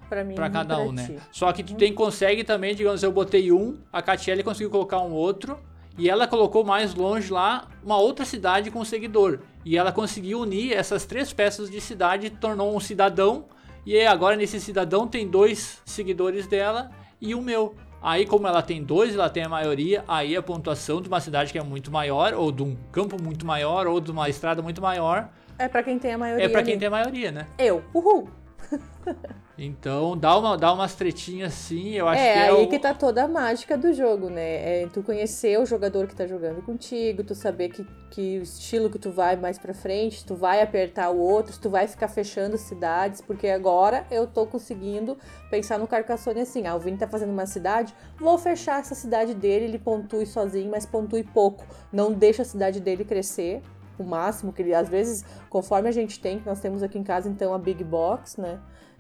para 0.10 0.26
mim, 0.26 0.36
pra 0.36 0.50
cada 0.50 0.78
um, 0.78 0.92
né? 0.92 1.16
Só 1.32 1.50
que 1.54 1.64
tu 1.64 1.72
uhum. 1.72 1.78
tem 1.78 1.94
consegue 1.94 2.44
também, 2.44 2.76
digamos, 2.76 3.02
eu 3.02 3.14
botei 3.14 3.50
um, 3.50 3.78
a 3.94 4.02
Catiele 4.02 4.44
conseguiu 4.44 4.70
colocar 4.70 5.00
um 5.00 5.14
outro 5.14 5.58
e 5.98 6.10
ela 6.10 6.28
colocou 6.28 6.66
mais 6.66 6.94
longe 6.94 7.32
lá 7.32 7.70
uma 7.82 7.96
outra 7.98 8.26
cidade 8.26 8.70
com 8.70 8.84
seguidor. 8.84 9.40
E 9.64 9.78
ela 9.78 9.94
conseguiu 9.94 10.42
unir 10.42 10.74
essas 10.74 11.06
três 11.06 11.32
peças 11.32 11.72
de 11.72 11.80
cidade, 11.80 12.30
tornou 12.30 12.76
um 12.76 12.80
cidadão. 12.82 13.46
E 13.86 14.06
agora 14.06 14.36
nesse 14.36 14.60
cidadão 14.60 15.08
tem 15.08 15.26
dois 15.30 15.82
seguidores 15.86 16.46
dela 16.46 16.92
e 17.22 17.34
o 17.34 17.42
meu. 17.42 17.74
Aí, 18.02 18.26
como 18.26 18.48
ela 18.48 18.62
tem 18.64 18.84
dois, 18.84 19.14
ela 19.14 19.30
tem 19.30 19.44
a 19.44 19.50
maioria, 19.50 20.04
aí 20.08 20.36
a 20.36 20.42
pontuação 20.42 21.02
de 21.02 21.08
uma 21.08 21.20
cidade 21.20 21.52
que 21.52 21.60
é 21.60 21.64
muito 21.64 21.92
maior, 21.92 22.34
ou 22.34 22.52
de 22.52 22.64
um 22.64 22.76
campo 22.92 23.22
muito 23.22 23.46
maior, 23.46 23.86
ou 23.86 24.02
de 24.02 24.10
uma 24.10 24.28
estrada 24.28 24.62
muito 24.62 24.82
maior. 24.82 25.30
É 25.60 25.68
para 25.68 25.84
quem 25.84 26.00
tem 26.00 26.14
a 26.14 26.18
maioria. 26.18 26.46
É 26.46 26.50
para 26.50 26.64
quem 26.64 26.80
tem 26.80 26.88
a 26.88 26.92
maioria, 26.92 27.32
né? 27.32 27.48
Eu. 27.60 27.84
Uhul! 27.94 28.28
Então 29.64 30.18
dá, 30.18 30.38
uma, 30.38 30.58
dá 30.58 30.74
umas 30.74 30.96
tretinhas 30.96 31.54
sim, 31.54 31.92
eu 31.92 32.08
acho 32.08 32.22
é, 32.22 32.34
que 32.34 32.40
é. 32.40 32.42
aí 32.44 32.66
o... 32.66 32.68
que 32.68 32.80
tá 32.80 32.96
toda 32.96 33.24
a 33.24 33.28
mágica 33.28 33.78
do 33.78 33.94
jogo, 33.94 34.28
né? 34.28 34.82
É 34.84 34.88
tu 34.92 35.04
conhecer 35.04 35.60
o 35.60 35.66
jogador 35.66 36.08
que 36.08 36.16
tá 36.16 36.26
jogando 36.26 36.64
contigo, 36.64 37.24
tu 37.24 37.36
saber 37.36 37.70
que, 37.70 37.86
que 38.10 38.40
o 38.40 38.42
estilo 38.42 38.90
que 38.90 38.98
tu 38.98 39.12
vai 39.12 39.36
mais 39.36 39.60
pra 39.60 39.74
frente, 39.74 40.26
tu 40.26 40.34
vai 40.34 40.62
apertar 40.62 41.12
o 41.12 41.20
outro, 41.20 41.60
tu 41.60 41.70
vai 41.70 41.88
ficar 41.88 42.08
fechando 42.08 42.58
cidades, 42.58 43.22
porque 43.22 43.48
agora 43.50 44.06
eu 44.10 44.26
tô 44.26 44.48
conseguindo 44.48 45.16
pensar 45.52 45.78
no 45.78 45.86
Carcassonne 45.88 46.42
assim, 46.42 46.66
ah, 46.66 46.76
o 46.76 46.80
Vini 46.80 46.98
tá 46.98 47.08
fazendo 47.08 47.32
uma 47.32 47.46
cidade, 47.46 47.94
vou 48.18 48.40
fechar 48.40 48.80
essa 48.80 48.96
cidade 48.96 49.36
dele, 49.36 49.66
ele 49.66 49.80
pontue 49.80 50.26
sozinho, 50.26 50.72
mas 50.72 50.88
pontue 50.88 51.24
pouco. 51.24 51.66
Não 51.92 52.12
deixa 52.12 52.42
a 52.42 52.46
cidade 52.46 52.80
dele 52.80 53.06
crescer, 53.06 53.62
o 54.02 54.06
máximo 54.06 54.52
que 54.52 54.62
ele, 54.62 54.74
às 54.74 54.90
vezes, 54.90 55.24
conforme 55.50 55.88
a 55.88 55.92
gente 55.92 56.20
tem, 56.20 56.40
que 56.40 56.46
nós 56.46 56.60
temos 56.60 56.82
aqui 56.84 56.98
em 56.98 57.04
casa, 57.04 57.30
então, 57.30 57.54
a 57.54 57.58
Big 57.58 57.84
Box, 57.84 58.40
né? 58.40 58.60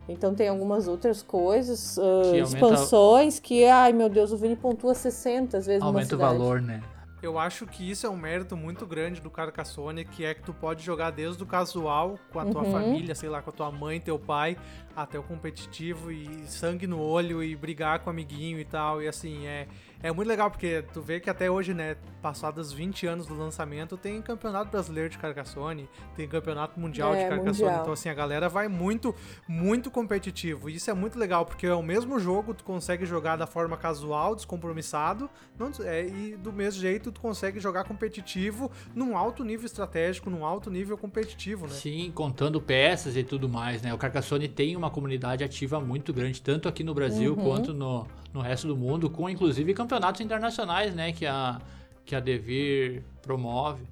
Então 0.09 0.33
tem 0.33 0.47
algumas 0.49 0.87
outras 0.87 1.21
coisas, 1.21 1.95
uh, 1.97 2.01
Que 2.31 2.39
aumenta- 2.41 2.43
expansões 2.43 3.39
que, 3.39 3.63
ai 3.65 3.93
meu 3.93 4.09
Deus, 4.09 4.31
o 4.31 4.37
Vini 4.37 4.55
pontua 4.55 4.93
60 4.95 5.57
às 5.57 5.65
vezes 5.67 5.83
Aumenta 5.83 6.15
o 6.15 6.17
valor, 6.17 6.59
né? 6.61 6.81
Eu 7.21 7.37
acho 7.37 7.67
que 7.67 7.87
isso 7.89 8.07
é 8.07 8.09
um 8.09 8.17
mérito 8.17 8.57
muito 8.57 8.83
grande 8.87 9.21
do 9.21 9.29
Carcassonne, 9.29 10.03
que 10.03 10.25
é 10.25 10.33
que 10.33 10.41
tu 10.41 10.55
pode 10.55 10.83
jogar 10.83 11.11
desde 11.11 11.43
o 11.43 11.45
casual, 11.45 12.17
com 12.33 12.39
a 12.39 12.45
tua 12.45 12.63
Uhum. 12.63 12.71
família, 12.71 13.13
sei 13.13 13.29
lá, 13.29 13.43
com 13.43 13.51
a 13.51 13.53
tua 13.53 13.71
mãe, 13.71 13.99
teu 14.01 14.17
pai, 14.17 14.57
até 14.95 15.19
o 15.19 15.23
competitivo 15.23 16.11
e 16.11 16.27
sangue 16.47 16.87
no 16.87 16.99
olho 16.99 17.43
e 17.43 17.55
brigar 17.55 17.99
com 17.99 18.07
o 18.07 18.09
amiguinho 18.09 18.59
e 18.59 18.65
tal. 18.65 19.03
E 19.03 19.07
assim, 19.07 19.45
é, 19.45 19.67
é 20.03 20.11
muito 20.11 20.27
legal 20.27 20.49
porque 20.49 20.83
tu 20.93 21.01
vê 21.01 21.19
que 21.19 21.29
até 21.29 21.49
hoje, 21.49 21.73
né, 21.73 21.95
passados 22.21 22.71
20 22.71 23.05
anos 23.07 23.27
do 23.27 23.35
lançamento, 23.37 23.97
tem 23.97 24.21
campeonato 24.21 24.71
brasileiro 24.71 25.09
de 25.09 25.17
Carcassonne, 25.17 25.89
tem 26.15 26.27
campeonato 26.27 26.79
mundial 26.79 27.13
É, 27.13 27.23
de 27.23 27.29
Carcassonne. 27.29 27.63
mundial. 27.65 27.81
Então, 27.81 27.93
assim, 27.93 28.09
a 28.09 28.13
galera 28.13 28.47
vai 28.49 28.67
muito, 28.67 29.13
muito 29.47 29.89
competitivo. 29.91 30.69
E 30.69 30.75
isso 30.75 30.89
é 30.89 30.93
muito 30.93 31.17
legal, 31.17 31.45
porque 31.45 31.65
é 31.67 31.73
o 31.73 31.81
mesmo 31.83 32.19
jogo, 32.19 32.53
tu 32.53 32.63
consegue 32.63 33.05
jogar 33.05 33.35
da 33.35 33.47
forma 33.47 33.77
casual, 33.77 34.35
descompromissado, 34.35 35.29
não, 35.57 35.71
é, 35.83 36.05
e 36.07 36.35
do 36.37 36.51
mesmo 36.53 36.81
jeito 36.81 37.11
tu 37.11 37.19
consegue 37.21 37.59
jogar 37.59 37.83
competitivo 37.83 38.71
num 38.93 39.17
alto 39.17 39.43
nível 39.43 39.65
estratégico, 39.65 40.29
num 40.29 40.45
alto 40.45 40.69
nível 40.69 40.97
competitivo, 40.97 41.67
né? 41.67 41.73
Sim, 41.73 42.11
contando 42.13 42.59
peças 42.61 43.15
e 43.15 43.23
tudo 43.23 43.47
mais, 43.49 43.81
né? 43.81 43.93
O 43.93 43.97
Carcassonne 43.97 44.47
tem 44.47 44.75
uma 44.75 44.89
comunidade 44.89 45.43
ativa 45.43 45.79
muito 45.79 46.13
grande, 46.13 46.41
tanto 46.41 46.67
aqui 46.67 46.83
no 46.83 46.93
Brasil 46.93 47.33
Uhum. 47.33 47.43
quanto 47.43 47.73
no, 47.73 48.07
no 48.33 48.41
resto 48.41 48.67
do 48.67 48.75
mundo, 48.75 49.09
com 49.09 49.29
inclusive 49.29 49.73
campeonatos 49.91 50.21
internacionais, 50.21 50.95
né? 50.95 51.12
Que 51.12 51.25
a, 51.25 51.60
que 52.06 52.15
a 52.15 52.19
Devir 52.19 53.04
promove. 53.21 53.84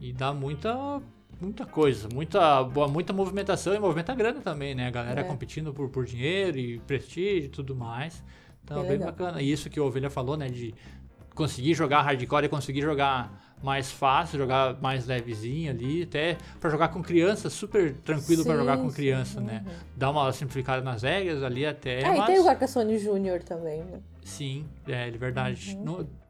E 0.00 0.12
dá 0.12 0.32
muita, 0.32 1.00
muita 1.40 1.64
coisa, 1.64 2.08
muita, 2.12 2.62
boa- 2.64 2.88
muita 2.88 3.12
movimentação 3.12 3.74
e 3.74 3.78
movimenta 3.78 4.14
grana 4.14 4.40
também, 4.40 4.74
né? 4.74 4.88
A 4.88 4.90
galera 4.90 5.20
É. 5.20 5.24
competindo 5.24 5.72
por, 5.72 5.88
por 5.88 6.04
dinheiro 6.04 6.58
e 6.58 6.78
prestígio 6.80 7.44
e 7.46 7.48
tudo 7.48 7.74
mais. 7.76 8.22
Então, 8.64 8.78
Bem 8.80 8.88
bem 8.88 8.98
legal. 8.98 9.12
bacana. 9.12 9.40
E 9.42 9.50
isso 9.50 9.70
que 9.70 9.78
a 9.78 9.82
Ovelha 9.82 10.10
falou, 10.10 10.36
né? 10.36 10.48
De 10.48 10.74
conseguir 11.34 11.74
jogar 11.74 12.02
hardcore 12.02 12.46
e 12.46 12.48
conseguir 12.48 12.80
jogar 12.82 13.42
mais 13.62 13.90
fácil, 13.90 14.38
jogar 14.38 14.80
mais 14.80 15.06
levezinho 15.06 15.70
ali, 15.70 16.02
até 16.02 16.36
pra 16.60 16.68
jogar 16.68 16.88
com 16.88 17.02
criança, 17.02 17.48
super 17.48 17.94
tranquilo 18.04 18.42
Sim, 18.42 18.50
jogar 18.52 18.76
com 18.76 18.90
sim, 18.90 18.96
criança, 18.96 19.40
uhum. 19.40 19.46
né? 19.46 19.64
Dá 19.96 20.10
uma 20.10 20.30
simplificada 20.32 20.82
nas 20.82 21.02
regras 21.02 21.42
ali 21.42 21.64
até, 21.64 22.04
Ah, 22.04 22.14
e 22.14 22.18
mas 22.18 22.26
tem 22.26 22.38
o 22.40 22.44
Carcassonne 22.44 22.98
Júnior 22.98 23.42
também, 23.42 23.82
né? 23.84 24.00
Sim, 24.24 24.66
é 24.88 25.08
de 25.10 25.18
verdade. 25.18 25.76
Uhum. 25.76 25.84
No- 25.84 26.24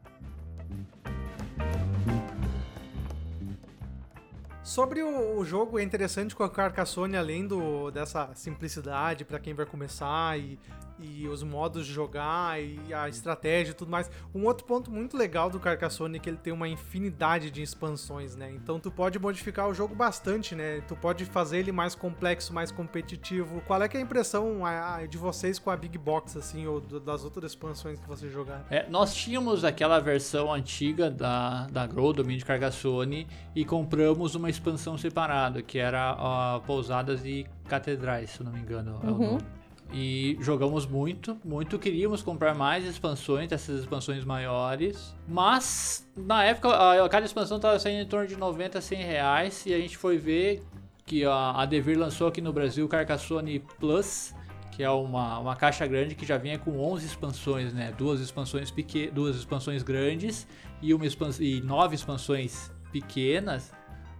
Sobre 4.62 5.02
o, 5.02 5.38
o 5.38 5.44
jogo, 5.44 5.78
é 5.78 5.82
interessante 5.82 6.34
com 6.34 6.42
a 6.42 6.48
Carcassonne, 6.48 7.16
além 7.16 7.46
do, 7.46 7.90
dessa 7.90 8.30
simplicidade 8.34 9.24
pra 9.24 9.38
quem 9.38 9.52
vai 9.52 9.66
começar 9.66 10.38
e, 10.38 10.58
e 10.98 11.26
os 11.28 11.42
modos 11.42 11.86
de 11.86 11.92
jogar 11.92 12.62
e 12.62 12.92
a 12.94 13.08
estratégia 13.08 13.72
e 13.72 13.74
tudo 13.74 13.90
mais. 13.90 14.10
Um 14.34 14.44
outro 14.44 14.64
ponto 14.64 14.90
muito 14.90 15.16
legal 15.16 15.50
do 15.50 15.58
Carcassonne 15.58 16.16
é 16.16 16.20
que 16.20 16.28
ele 16.30 16.36
tem 16.36 16.52
uma 16.52 16.68
infinidade 16.68 17.50
de 17.50 17.62
expansões, 17.62 18.36
né? 18.36 18.50
Então 18.54 18.78
tu 18.78 18.90
pode 18.90 19.18
modificar 19.18 19.68
o 19.68 19.74
jogo 19.74 19.94
bastante, 19.94 20.54
né? 20.54 20.80
Tu 20.86 20.94
pode 20.96 21.24
fazer 21.24 21.58
ele 21.58 21.72
mais 21.72 21.94
complexo, 21.94 22.52
mais 22.52 22.70
competitivo. 22.70 23.60
Qual 23.66 23.82
é 23.82 23.88
que 23.88 23.96
é 23.96 24.00
a 24.00 24.02
impressão 24.02 24.62
de 25.08 25.18
vocês 25.18 25.58
com 25.58 25.70
a 25.70 25.76
Big 25.76 25.98
Box, 25.98 26.38
assim, 26.38 26.66
ou 26.66 26.80
das 26.80 27.24
outras 27.24 27.50
expansões 27.52 27.98
que 27.98 28.06
vocês 28.08 28.32
jogaram? 28.32 28.64
É, 28.70 28.88
nós 28.88 29.14
tínhamos 29.14 29.64
aquela 29.64 29.98
versão 30.00 30.52
antiga 30.52 31.10
da, 31.10 31.66
da 31.66 31.86
Grow, 31.86 32.12
do 32.12 32.24
Mini 32.24 32.42
Carcassonne, 32.42 33.26
e 33.54 33.64
compramos 33.64 34.34
uma 34.34 34.48
expansão 34.48 34.96
separada, 34.96 35.62
que 35.62 35.78
era 35.78 36.10
a 36.10 36.60
Pousadas 36.60 37.24
e 37.24 37.46
Catedrais, 37.68 38.30
se 38.30 38.40
eu 38.40 38.44
não 38.44 38.52
me 38.52 38.60
engano 38.60 39.00
é 39.02 39.06
o 39.06 39.10
Uhum. 39.10 39.26
nome. 39.32 39.42
E 39.96 40.36
jogamos 40.40 40.86
muito, 40.86 41.38
muito. 41.44 41.78
Queríamos 41.78 42.20
comprar 42.20 42.52
mais 42.52 42.84
expansões, 42.84 43.52
essas 43.52 43.78
expansões 43.78 44.24
maiores. 44.24 45.14
Mas, 45.28 46.04
na 46.16 46.42
época, 46.42 46.68
a, 46.68 47.08
cada 47.08 47.24
expansão 47.24 47.58
estava 47.58 47.78
saindo 47.78 48.02
em 48.02 48.06
torno 48.08 48.26
de 48.26 48.34
90 48.34 48.76
a 48.76 48.82
100 48.82 49.02
reais. 49.04 49.66
E 49.66 49.72
a 49.72 49.78
gente 49.78 49.96
foi 49.96 50.18
ver 50.18 50.64
que 51.06 51.24
a, 51.24 51.52
a 51.52 51.64
Devir 51.64 51.96
lançou 51.96 52.26
aqui 52.26 52.40
no 52.40 52.52
Brasil 52.52 52.86
o 52.86 53.60
Plus, 53.78 54.34
que 54.72 54.82
é 54.82 54.90
uma, 54.90 55.38
uma 55.38 55.54
caixa 55.54 55.86
grande 55.86 56.16
que 56.16 56.26
já 56.26 56.38
vinha 56.38 56.58
com 56.58 56.76
11 56.80 57.06
expansões, 57.06 57.72
né? 57.72 57.94
Duas 57.96 58.18
expansões 58.18 58.72
pequenas, 58.72 59.14
duas 59.14 59.36
expansões 59.36 59.84
grandes 59.84 60.44
e 60.82 60.92
uma 60.92 61.06
expans 61.06 61.38
e 61.38 61.60
nove 61.60 61.94
expansões 61.94 62.68
pequenas. 62.90 63.72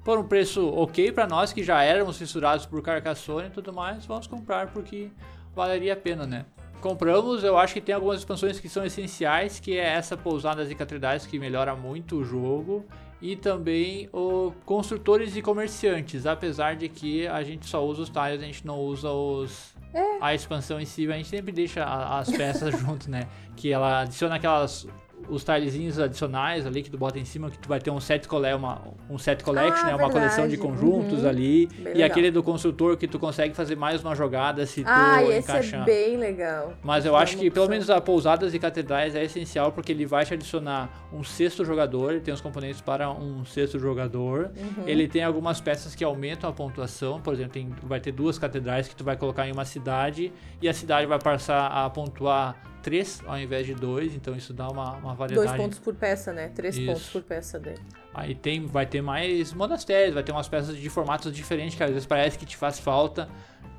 Por 0.04 0.18
um 0.18 0.24
preço 0.28 0.68
ok 0.68 1.10
para 1.10 1.26
nós 1.26 1.52
que 1.52 1.64
já 1.64 1.82
éramos 1.82 2.16
fissurados 2.16 2.64
por 2.64 2.80
Carcassonne 2.80 3.48
e 3.48 3.50
tudo 3.50 3.72
mais, 3.72 4.06
vamos 4.06 4.28
comprar 4.28 4.70
porque 4.70 5.10
valeria 5.54 5.92
a 5.92 5.96
pena, 5.96 6.26
né? 6.26 6.44
Compramos, 6.80 7.42
eu 7.42 7.56
acho 7.56 7.72
que 7.72 7.80
tem 7.80 7.94
algumas 7.94 8.18
expansões 8.18 8.60
que 8.60 8.68
são 8.68 8.84
essenciais, 8.84 9.58
que 9.58 9.78
é 9.78 9.84
essa 9.84 10.16
Pousadas 10.16 10.70
e 10.70 10.74
Catedrais 10.74 11.26
que 11.26 11.38
melhora 11.38 11.74
muito 11.74 12.16
o 12.16 12.24
jogo 12.24 12.84
e 13.22 13.36
também 13.36 14.08
o 14.12 14.52
construtores 14.66 15.34
e 15.34 15.40
comerciantes, 15.40 16.26
apesar 16.26 16.76
de 16.76 16.90
que 16.90 17.26
a 17.26 17.42
gente 17.42 17.66
só 17.66 17.82
usa 17.82 18.02
os 18.02 18.10
tiles, 18.10 18.42
a 18.42 18.44
gente 18.44 18.66
não 18.66 18.78
usa 18.78 19.10
os 19.10 19.74
a 20.20 20.34
expansão 20.34 20.80
em 20.80 20.84
si, 20.84 21.10
a 21.10 21.16
gente 21.16 21.28
sempre 21.28 21.52
deixa 21.52 21.84
as 21.84 22.30
peças 22.30 22.76
junto, 22.78 23.10
né? 23.10 23.28
Que 23.56 23.72
ela 23.72 24.00
adiciona 24.00 24.34
aquelas 24.34 24.86
os 25.28 25.44
tilezinhos 25.44 25.98
adicionais 25.98 26.66
ali 26.66 26.82
que 26.82 26.90
tu 26.90 26.98
bota 26.98 27.18
em 27.18 27.24
cima, 27.24 27.50
que 27.50 27.58
tu 27.58 27.68
vai 27.68 27.80
ter 27.80 27.90
um 27.90 28.00
set 28.00 28.26
colle 28.28 28.52
uma, 28.54 28.82
um 29.08 29.18
set 29.18 29.42
collection, 29.42 29.84
Ah, 29.84 29.88
né? 29.88 29.94
Uma 29.96 30.10
coleção 30.10 30.46
de 30.48 30.56
verdade. 30.56 30.78
conjuntos 30.80 31.22
Uhum. 31.22 31.28
ali. 31.28 31.66
Bem 31.66 31.78
e 31.80 31.84
legal. 31.94 32.06
aquele 32.06 32.30
do 32.30 32.42
construtor 32.42 32.96
que 32.96 33.06
tu 33.08 33.18
consegue 33.18 33.54
fazer 33.54 33.76
mais 33.76 34.02
uma 34.02 34.14
jogada 34.14 34.64
se 34.66 34.82
tu 34.82 34.88
Ah, 34.90 35.22
e 35.22 35.28
esse 35.30 35.38
encaixar. 35.50 35.82
é 35.82 35.84
bem 35.84 36.16
legal. 36.16 36.72
Mas 36.82 37.04
eu 37.04 37.12
Dá 37.12 37.18
acho 37.18 37.36
que 37.36 37.50
pelo 37.50 37.64
opção. 37.66 37.68
menos 37.70 37.90
a 37.90 38.00
pousadas 38.00 38.54
e 38.54 38.58
catedrais 38.58 39.14
é 39.14 39.24
essencial 39.24 39.72
porque 39.72 39.92
ele 39.92 40.06
vai 40.06 40.24
te 40.24 40.34
adicionar 40.34 40.90
um 41.12 41.22
sexto 41.24 41.64
jogador, 41.64 42.10
ele 42.12 42.20
tem 42.20 42.32
os 42.34 42.40
componentes 42.40 42.80
para 42.80 43.10
um 43.10 43.44
sexto 43.44 43.78
jogador. 43.78 44.50
Uhum. 44.56 44.84
Ele 44.86 45.08
tem 45.08 45.22
algumas 45.24 45.60
peças 45.60 45.94
que 45.94 46.04
aumentam 46.04 46.48
a 46.50 46.52
pontuação, 46.52 47.20
por 47.20 47.32
exemplo, 47.32 47.52
tem, 47.52 47.72
vai 47.82 48.00
ter 48.00 48.12
duas 48.12 48.38
catedrais 48.38 48.88
que 48.88 48.94
tu 48.96 49.04
vai 49.04 49.16
colocar 49.16 49.46
em 49.48 49.52
uma 49.52 49.64
cidade 49.64 50.32
e 50.60 50.68
a 50.68 50.74
cidade 50.74 51.06
vai 51.06 51.18
passar 51.18 51.66
a 51.68 51.88
pontuar 51.90 52.56
3 52.84 53.22
ao 53.26 53.38
invés 53.38 53.66
de 53.66 53.74
2, 53.74 54.14
então 54.14 54.36
isso 54.36 54.52
dá 54.52 54.68
uma, 54.68 54.92
uma 54.92 55.14
variedade. 55.14 55.48
Dois 55.48 55.60
pontos 55.60 55.78
por 55.78 55.94
peça, 55.94 56.32
né? 56.32 56.48
Três 56.54 56.76
Isso. 56.76 56.86
pontos 56.86 57.08
por 57.08 57.22
peça 57.22 57.58
dele. 57.58 57.80
Aí 58.12 58.34
tem, 58.34 58.66
vai 58.66 58.84
ter 58.86 59.02
mais 59.02 59.52
monastérios, 59.54 60.14
vai 60.14 60.22
ter 60.22 60.30
umas 60.30 60.46
peças 60.46 60.76
de 60.76 60.90
formatos 60.90 61.34
diferentes 61.34 61.74
que 61.74 61.82
às 61.82 61.90
vezes 61.90 62.06
parece 62.06 62.38
que 62.38 62.44
te 62.44 62.56
faz 62.56 62.78
falta 62.78 63.28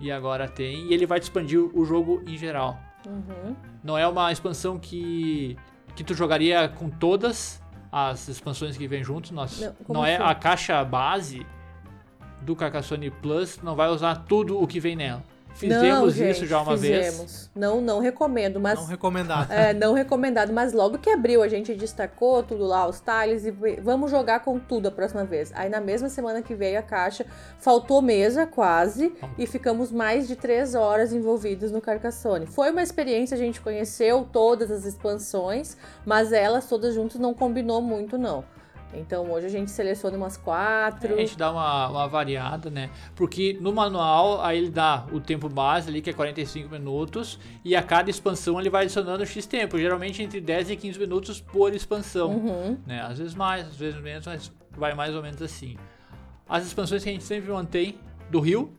e 0.02 0.12
agora 0.12 0.48
tem. 0.48 0.88
E 0.88 0.94
ele 0.94 1.06
vai 1.06 1.20
te 1.20 1.24
expandir 1.24 1.60
o 1.60 1.86
jogo 1.86 2.22
em 2.28 2.36
geral. 2.36 2.78
Uhum. 3.06 3.56
Não 3.84 3.98
é 3.98 4.08
uma 4.08 4.32
expansão 4.32 4.80
que, 4.80 5.56
que 5.96 6.04
tu 6.04 6.16
jogaria 6.16 6.68
com 6.68 6.90
todas 6.90 7.62
as 7.92 8.28
expansões 8.28 8.76
que 8.76 8.88
vem 8.88 9.04
junto. 9.04 9.34
Nós, 9.34 9.62
Não, 9.62 9.76
não, 9.88 10.06
é 10.06 10.16
assim? 10.16 10.24
a 10.24 10.36
caixa 10.36 10.84
base 10.84 11.46
do 12.42 12.56
Carcassonne 12.56 13.10
Plus, 13.10 13.60
não 13.62 13.76
vai 13.76 13.90
usar 13.90 14.16
tudo 14.26 14.62
o 14.62 14.68
que 14.68 14.80
vem 14.80 14.96
nela. 14.96 15.24
Fizemos 15.56 15.88
não, 15.88 16.08
isso 16.08 16.18
gente, 16.18 16.48
já 16.48 16.62
uma 16.62 16.76
vez. 16.76 17.06
fizemos. 17.06 17.50
Não, 17.56 17.80
não 17.80 18.00
recomendo, 18.00 18.60
mas 18.60 18.78
Não 18.78 18.86
recomendado. 18.86 19.52
É, 19.52 19.74
não 19.74 19.94
recomendado, 19.94 20.52
mas 20.52 20.74
logo 20.74 20.98
que 20.98 21.10
abriu 21.10 21.42
a 21.42 21.48
gente 21.48 21.74
destacou 21.74 22.44
tudo 22.44 22.66
lá, 22.66 22.86
os 22.86 23.00
tiles 23.02 23.46
e 23.46 23.52
vamos 23.82 24.12
jogar 24.12 24.42
com 24.42 24.60
tudo 24.60 24.90
a 24.90 24.92
próxima 24.92 25.24
vez. 25.24 25.54
Aí 25.56 25.70
na 25.70 25.80
mesma 25.80 26.10
semana 26.10 26.42
que 26.42 26.54
veio 26.54 26.78
a 26.78 26.82
caixa, 26.82 27.26
faltou 27.58 28.02
mesa 28.02 28.46
quase 28.46 29.14
e 29.38 29.48
ficamos 29.48 29.94
mais 29.94 30.28
de 30.28 30.36
três 30.36 30.76
horas 30.76 31.14
envolvidos 31.14 31.72
no 31.72 31.80
Carcassonne. 31.80 32.46
Foi 32.46 32.70
uma 32.70 32.84
experiência, 32.84 33.36
a 33.36 33.40
gente 33.40 33.62
conheceu 33.62 34.28
todas 34.30 34.70
as 34.70 34.84
expansões, 34.84 35.78
mas 36.06 36.34
elas 36.34 36.68
todas 36.68 36.94
juntas 36.94 37.18
não 37.18 37.34
combinou 37.34 37.82
muito 37.82 38.18
não. 38.18 38.44
Então 38.98 39.30
hoje 39.32 39.46
a 39.46 39.50
gente 39.50 39.72
seleciona 39.72 40.18
umas 40.18 40.38
quatro. 40.38 41.14
A 41.14 41.18
gente 41.18 41.38
dá 41.38 41.52
uma, 41.52 41.90
uma 41.90 42.08
variada, 42.08 42.70
né? 42.70 42.90
Porque 43.16 43.58
no 43.60 43.74
manual, 43.74 44.42
aí 44.42 44.58
ele 44.58 44.70
dá 44.70 45.06
o 45.12 45.20
tempo 45.20 45.50
base 45.50 45.90
ali, 45.90 46.02
que 46.02 46.10
é 46.10 46.14
45 46.14 46.70
minutos, 46.70 47.40
e 47.64 47.76
a 47.76 47.84
cada 47.84 48.10
expansão 48.10 48.60
ele 48.60 48.70
vai 48.70 48.84
adicionando 48.84 49.26
X 49.26 49.46
tempo, 49.46 49.78
geralmente 49.78 50.22
entre 50.24 50.40
10 50.42 50.72
e 50.72 50.76
15 50.76 51.00
minutos 51.00 51.42
por 51.42 51.74
expansão. 51.74 52.32
Uhum. 52.32 52.78
né? 52.86 53.02
Às 53.02 53.18
vezes 53.18 53.36
mais, 53.36 53.68
às 53.68 53.76
vezes 53.76 54.02
menos, 54.02 54.26
mas 54.26 54.52
vai 54.72 54.94
mais 54.94 55.16
ou 55.16 55.22
menos 55.22 55.42
assim. 55.42 55.78
As 56.48 56.66
expansões 56.66 57.04
que 57.04 57.10
a 57.10 57.12
gente 57.12 57.24
sempre 57.24 57.52
mantém 57.52 57.98
do 58.30 58.40
Rio, 58.40 58.74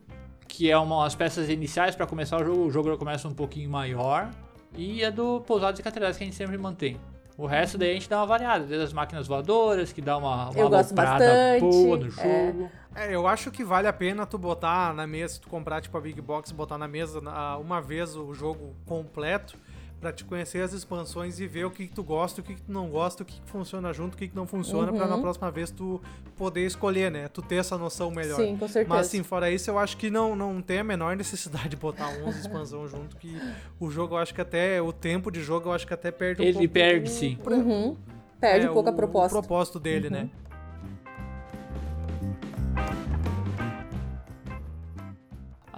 que 0.47 0.71
é 0.71 0.77
uma, 0.77 1.05
as 1.05 1.15
peças 1.15 1.49
iniciais 1.49 1.95
para 1.95 2.07
começar 2.07 2.41
o 2.41 2.45
jogo. 2.45 2.65
O 2.65 2.71
jogo 2.71 2.97
começa 2.97 3.27
um 3.27 3.33
pouquinho 3.33 3.69
maior. 3.69 4.29
E 4.75 5.03
a 5.03 5.09
do 5.09 5.41
Pousados 5.41 5.79
e 5.79 5.83
Catedrais 5.83 6.17
que 6.17 6.23
a 6.23 6.25
gente 6.25 6.35
sempre 6.35 6.57
mantém. 6.57 6.97
O 7.37 7.45
resto 7.45 7.77
daí 7.77 7.91
a 7.91 7.93
gente 7.93 8.09
dá 8.09 8.17
uma 8.17 8.25
variada, 8.25 8.65
desde 8.65 8.83
as 8.83 8.93
máquinas 8.93 9.27
voadoras, 9.27 9.93
que 9.93 10.01
dá 10.01 10.17
uma, 10.17 10.49
uma 10.49 10.59
Eu 10.59 10.69
gosto 10.69 10.95
bastante, 10.95 11.59
boa 11.61 11.97
no 11.97 12.07
é. 12.07 12.09
jogo. 12.09 12.71
É, 12.95 13.13
eu 13.13 13.27
acho 13.27 13.51
que 13.51 13.63
vale 13.63 13.87
a 13.87 13.93
pena 13.93 14.25
tu 14.25 14.39
botar 14.39 14.91
na 14.91 15.05
mesa, 15.05 15.35
se 15.35 15.41
tu 15.41 15.47
comprar 15.47 15.79
tipo 15.79 15.95
a 15.95 16.01
Big 16.01 16.19
Box, 16.19 16.51
botar 16.51 16.79
na 16.79 16.87
mesa 16.87 17.21
uma 17.59 17.79
vez 17.79 18.15
o 18.15 18.33
jogo 18.33 18.75
completo 18.87 19.55
pra 19.99 20.11
te 20.11 20.23
conhecer 20.23 20.61
as 20.61 20.73
expansões 20.73 21.39
e 21.39 21.47
ver 21.47 21.65
o 21.65 21.71
que, 21.71 21.87
que 21.87 21.93
tu 21.93 22.03
gosta, 22.03 22.41
o 22.41 22.43
que, 22.43 22.53
que 22.55 22.61
tu 22.61 22.71
não 22.71 22.87
gosta, 22.87 23.23
o 23.23 23.25
que, 23.25 23.39
que 23.41 23.49
funciona 23.49 23.91
junto, 23.91 24.13
o 24.13 24.17
que, 24.17 24.27
que 24.27 24.35
não 24.35 24.45
funciona, 24.45 24.93
pra 24.93 25.07
na 25.07 25.15
Uhum. 25.15 25.21
próxima 25.21 25.49
vez 25.49 25.71
tu 25.71 25.99
poder 26.35 26.65
escolher, 26.67 27.09
né? 27.11 27.27
Tu 27.27 27.41
ter 27.41 27.55
essa 27.55 27.77
noção 27.77 28.11
melhor. 28.11 28.35
Sim, 28.37 28.55
com 28.57 28.67
certeza. 28.67 28.95
Mas 28.95 29.07
assim, 29.07 29.23
fora 29.23 29.49
isso, 29.49 29.69
eu 29.71 29.79
acho 29.79 29.97
que 29.97 30.09
não, 30.09 30.35
não 30.35 30.61
tem 30.61 30.79
a 30.79 30.83
menor 30.83 31.15
necessidade 31.15 31.69
de 31.69 31.75
botar 31.75 32.09
11 32.23 32.39
expansão 32.41 32.85
junto, 32.89 33.15
que 33.17 33.35
o 33.79 33.89
jogo, 33.89 34.13
eu 34.15 34.19
acho 34.19 34.33
que 34.35 34.41
até, 34.41 34.79
o 34.81 34.93
tempo 34.93 35.31
de 35.31 35.41
jogo, 35.41 35.69
eu 35.69 35.73
acho 35.73 35.87
que 35.87 35.93
até 35.93 36.11
perde 36.11 36.41
um 36.41 36.45
Ele 36.45 36.53
pouco. 36.53 36.69
perde, 36.69 37.09
o- 37.09 37.13
sim. 37.13 37.37
Uhum. 37.45 37.95
Perde 38.39 38.67
é, 38.67 38.69
um 38.69 38.73
pouco 38.75 38.89
a 38.89 38.91
o- 38.91 38.95
proposta. 38.95 39.35
O 39.35 39.41
propósito 39.41 39.79
dele, 39.79 40.11
né? 40.11 40.29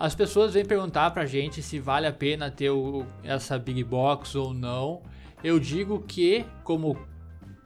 As 0.01 0.15
pessoas 0.15 0.53
vêm 0.53 0.63
perguntar 0.63 1.11
pra 1.11 1.25
gente 1.25 1.61
se 1.61 1.77
vale 1.77 2.07
a 2.07 2.13
pena 2.13 2.49
ter 2.49 2.69
o- 2.69 3.05
essa 3.21 3.59
Big 3.59 3.83
Box 3.83 4.33
ou 4.33 4.53
não. 4.53 5.01
Eu 5.43 5.59
digo 5.59 5.99
que, 6.07 6.45
como 6.63 6.97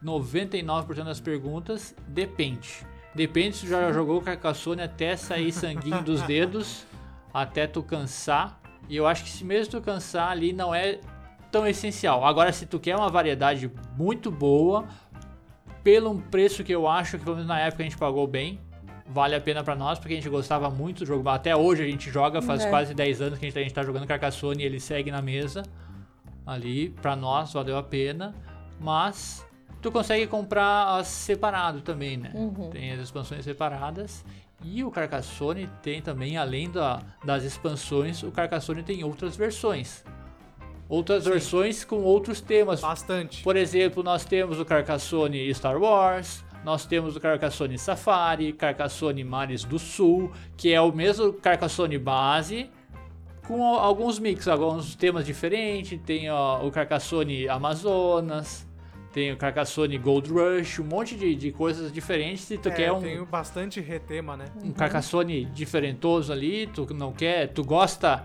99% 0.01 1.03
das 1.05 1.19
perguntas, 1.19 1.95
depende. 2.07 2.85
Depende 3.13 3.57
se 3.57 3.67
já 3.67 3.91
jogou 3.93 4.19
Carcassonne 4.19 4.81
até 4.81 5.15
sair 5.15 5.51
sanguinho 5.51 6.01
dos 6.01 6.21
dedos, 6.25 6.85
até 7.31 7.67
tu 7.67 7.83
cansar. 7.83 8.59
E 8.89 8.95
eu 8.95 9.05
acho 9.05 9.23
que 9.23 9.29
se 9.29 9.45
mesmo 9.45 9.71
tu 9.73 9.81
cansar 9.81 10.31
ali 10.31 10.51
não 10.53 10.73
é 10.73 10.99
tão 11.51 11.67
essencial. 11.67 12.25
Agora, 12.25 12.51
se 12.51 12.65
tu 12.65 12.79
quer 12.79 12.95
uma 12.95 13.09
variedade 13.09 13.71
muito 13.95 14.31
boa, 14.31 14.87
pelo 15.83 16.09
um 16.09 16.19
preço 16.19 16.63
que 16.63 16.71
eu 16.73 16.87
acho 16.87 17.19
que 17.19 17.23
pelo 17.23 17.35
menos 17.35 17.47
na 17.47 17.59
época 17.59 17.83
a 17.83 17.85
gente 17.85 17.97
pagou 17.97 18.25
bem, 18.25 18.59
vale 19.05 19.35
a 19.35 19.41
pena 19.41 19.63
pra 19.63 19.75
nós, 19.75 19.99
porque 19.99 20.13
a 20.13 20.15
gente 20.17 20.29
gostava 20.29 20.69
muito 20.69 20.99
do 20.99 21.05
jogo. 21.05 21.27
Até 21.29 21.55
hoje 21.55 21.83
a 21.83 21.85
gente 21.85 22.09
joga, 22.09 22.41
faz 22.41 22.63
É. 22.63 22.69
quase 22.69 22.93
10 22.93 23.21
anos 23.21 23.39
que 23.39 23.45
a 23.45 23.47
gente, 23.47 23.53
tá- 23.53 23.59
a 23.59 23.63
gente 23.63 23.73
tá 23.73 23.83
jogando 23.83 24.07
Carcassonne 24.07 24.63
e 24.63 24.65
ele 24.65 24.79
segue 24.79 25.11
na 25.11 25.21
mesa. 25.21 25.63
Ali, 26.45 26.89
pra 27.01 27.15
nós, 27.15 27.53
valeu 27.53 27.77
a 27.77 27.83
pena. 27.83 28.33
Mas 28.79 29.45
tu 29.81 29.91
consegue 29.91 30.27
comprar 30.27 31.03
separado 31.05 31.81
também, 31.81 32.17
né? 32.17 32.31
Uhum. 32.33 32.69
Tem 32.69 32.91
as 32.91 32.99
expansões 32.99 33.43
separadas. 33.45 34.25
E 34.61 34.83
o 34.83 34.89
Carcassonne 34.91 35.69
tem 35.81 36.01
também, 36.01 36.37
além 36.37 36.69
da, 36.69 37.01
das 37.23 37.43
expansões, 37.43 38.23
o 38.23 38.31
Carcassonne 38.31 38.81
tem 38.83 39.03
outras 39.03 39.35
versões. 39.35 40.03
Outras 40.87 41.23
Sim. 41.23 41.31
versões 41.31 41.83
com 41.83 41.97
outros 42.03 42.39
temas. 42.39 42.81
Bastante. 42.81 43.41
Por 43.43 43.55
exemplo, 43.55 44.03
nós 44.03 44.23
temos 44.25 44.59
o 44.59 44.65
Carcassonne 44.65 45.53
Star 45.53 45.77
Wars, 45.77 46.43
nós 46.63 46.85
temos 46.85 47.15
o 47.15 47.19
Carcassonne 47.19 47.77
Safari, 47.77 48.53
Carcassonne 48.53 49.23
Mares 49.23 49.63
do 49.63 49.77
Sul, 49.79 50.31
que 50.55 50.73
é 50.73 50.79
o 50.81 50.91
mesmo 50.91 51.33
Carcassonne 51.33 51.97
base, 51.97 52.69
com 53.47 53.63
al- 53.65 53.79
alguns 53.79 54.19
mix, 54.19 54.47
alguns 54.47 54.95
temas 54.95 55.25
diferentes. 55.25 55.99
Tem 56.05 56.29
ó, 56.29 56.65
o 56.65 56.71
Carcassonne 56.71 57.47
Amazonas, 57.49 58.67
tem 59.11 59.31
o 59.31 59.37
Carcassonne 59.37 59.97
Gold 59.97 60.29
Rush, 60.31 60.79
um 60.79 60.85
monte 60.85 61.15
de, 61.15 61.35
de 61.35 61.51
coisas 61.51 61.91
diferentes. 61.91 62.43
Se 62.45 62.57
tu 62.57 62.69
É, 62.69 62.71
quer 62.71 62.91
um, 62.91 62.99
Tem 63.01 63.23
bastante 63.23 63.79
retema, 63.79 64.35
né? 64.37 64.45
um 64.63 64.71
Carcassonne 64.71 65.45
diferentoso 65.45 66.31
ali, 66.33 66.67
tu 66.67 66.87
não 66.93 67.11
quer, 67.11 67.47
tu 67.49 67.63
gosta, 67.63 68.23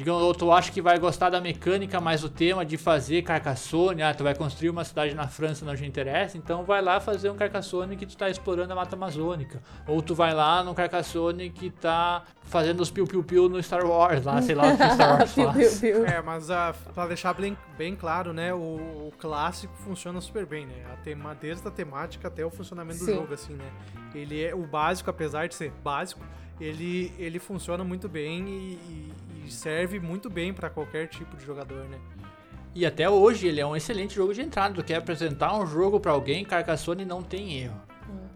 digamos, 0.00 0.22
ou 0.22 0.34
tu 0.34 0.50
acha 0.50 0.72
que 0.72 0.80
vai 0.80 0.98
gostar 0.98 1.28
da 1.28 1.42
mecânica, 1.42 2.00
mas 2.00 2.24
o 2.24 2.30
tema 2.30 2.64
de 2.64 2.78
fazer 2.78 3.20
Carcassonne, 3.20 4.02
ah, 4.02 4.14
tu 4.14 4.24
vai 4.24 4.34
construir 4.34 4.70
uma 4.70 4.82
cidade 4.82 5.14
na 5.14 5.28
França, 5.28 5.62
não 5.62 5.76
te 5.76 5.84
interessa, 5.84 6.38
então 6.38 6.64
vai 6.64 6.80
lá 6.80 6.98
fazer 7.00 7.28
um 7.28 7.36
Carcassonne 7.36 7.94
que 7.98 8.06
tu 8.06 8.16
tá 8.16 8.30
explorando 8.30 8.72
a 8.72 8.76
Mata 8.76 8.96
Amazônica, 8.96 9.62
ou 9.86 10.00
tu 10.00 10.14
vai 10.14 10.32
lá 10.32 10.64
no 10.64 10.74
Carcassonne 10.74 11.50
que 11.50 11.68
tá 11.68 12.22
fazendo 12.44 12.80
os 12.80 12.90
piu-piu-piu 12.90 13.46
no 13.50 13.62
Star 13.62 13.84
Wars, 13.84 14.24
lá, 14.24 14.40
sei 14.40 14.54
lá 14.54 14.72
o 14.72 14.76
que 14.78 14.88
Star 14.88 15.18
Wars 15.18 15.34
faz. 15.36 15.82
É, 15.82 16.22
mas 16.22 16.50
ah, 16.50 16.74
pra 16.94 17.06
deixar 17.06 17.34
bem, 17.34 17.54
bem 17.76 17.94
claro, 17.94 18.32
né? 18.32 18.54
O, 18.54 18.56
o 18.56 19.12
clássico 19.18 19.74
funciona 19.84 20.18
super 20.22 20.46
bem, 20.46 20.64
né? 20.64 20.82
A 20.94 20.96
tema, 20.96 21.36
desde 21.38 21.68
a 21.68 21.70
temática 21.70 22.28
até 22.28 22.42
o 22.42 22.50
funcionamento 22.50 23.00
do 23.00 23.04
Sim. 23.04 23.16
jogo, 23.16 23.34
assim, 23.34 23.52
né? 23.52 23.70
Ele 24.14 24.42
é 24.42 24.54
o 24.54 24.66
básico, 24.66 25.10
apesar 25.10 25.46
de 25.46 25.54
ser 25.54 25.70
básico, 25.84 26.22
ele, 26.58 27.12
ele 27.18 27.38
funciona 27.38 27.84
muito 27.84 28.08
bem 28.08 28.48
e, 28.48 28.72
e- 28.72 29.12
e 29.50 29.52
serve 29.52 29.98
muito 29.98 30.30
bem 30.30 30.52
pra 30.52 30.70
qualquer 30.70 31.08
tipo 31.08 31.36
de 31.36 31.44
jogador, 31.44 31.84
né? 31.84 31.98
E 32.72 32.86
até 32.86 33.10
hoje 33.10 33.48
ele 33.48 33.60
é 33.60 33.66
um 33.66 33.74
excelente 33.74 34.14
jogo 34.14 34.32
de 34.32 34.40
entrada. 34.40 34.74
Tu 34.74 34.84
quer 34.84 34.96
apresentar 34.96 35.58
um 35.58 35.66
jogo 35.66 35.98
pra 35.98 36.12
alguém, 36.12 36.44
Carcassonne 36.44 37.04
não 37.04 37.20
tem 37.20 37.58
erro. 37.58 37.80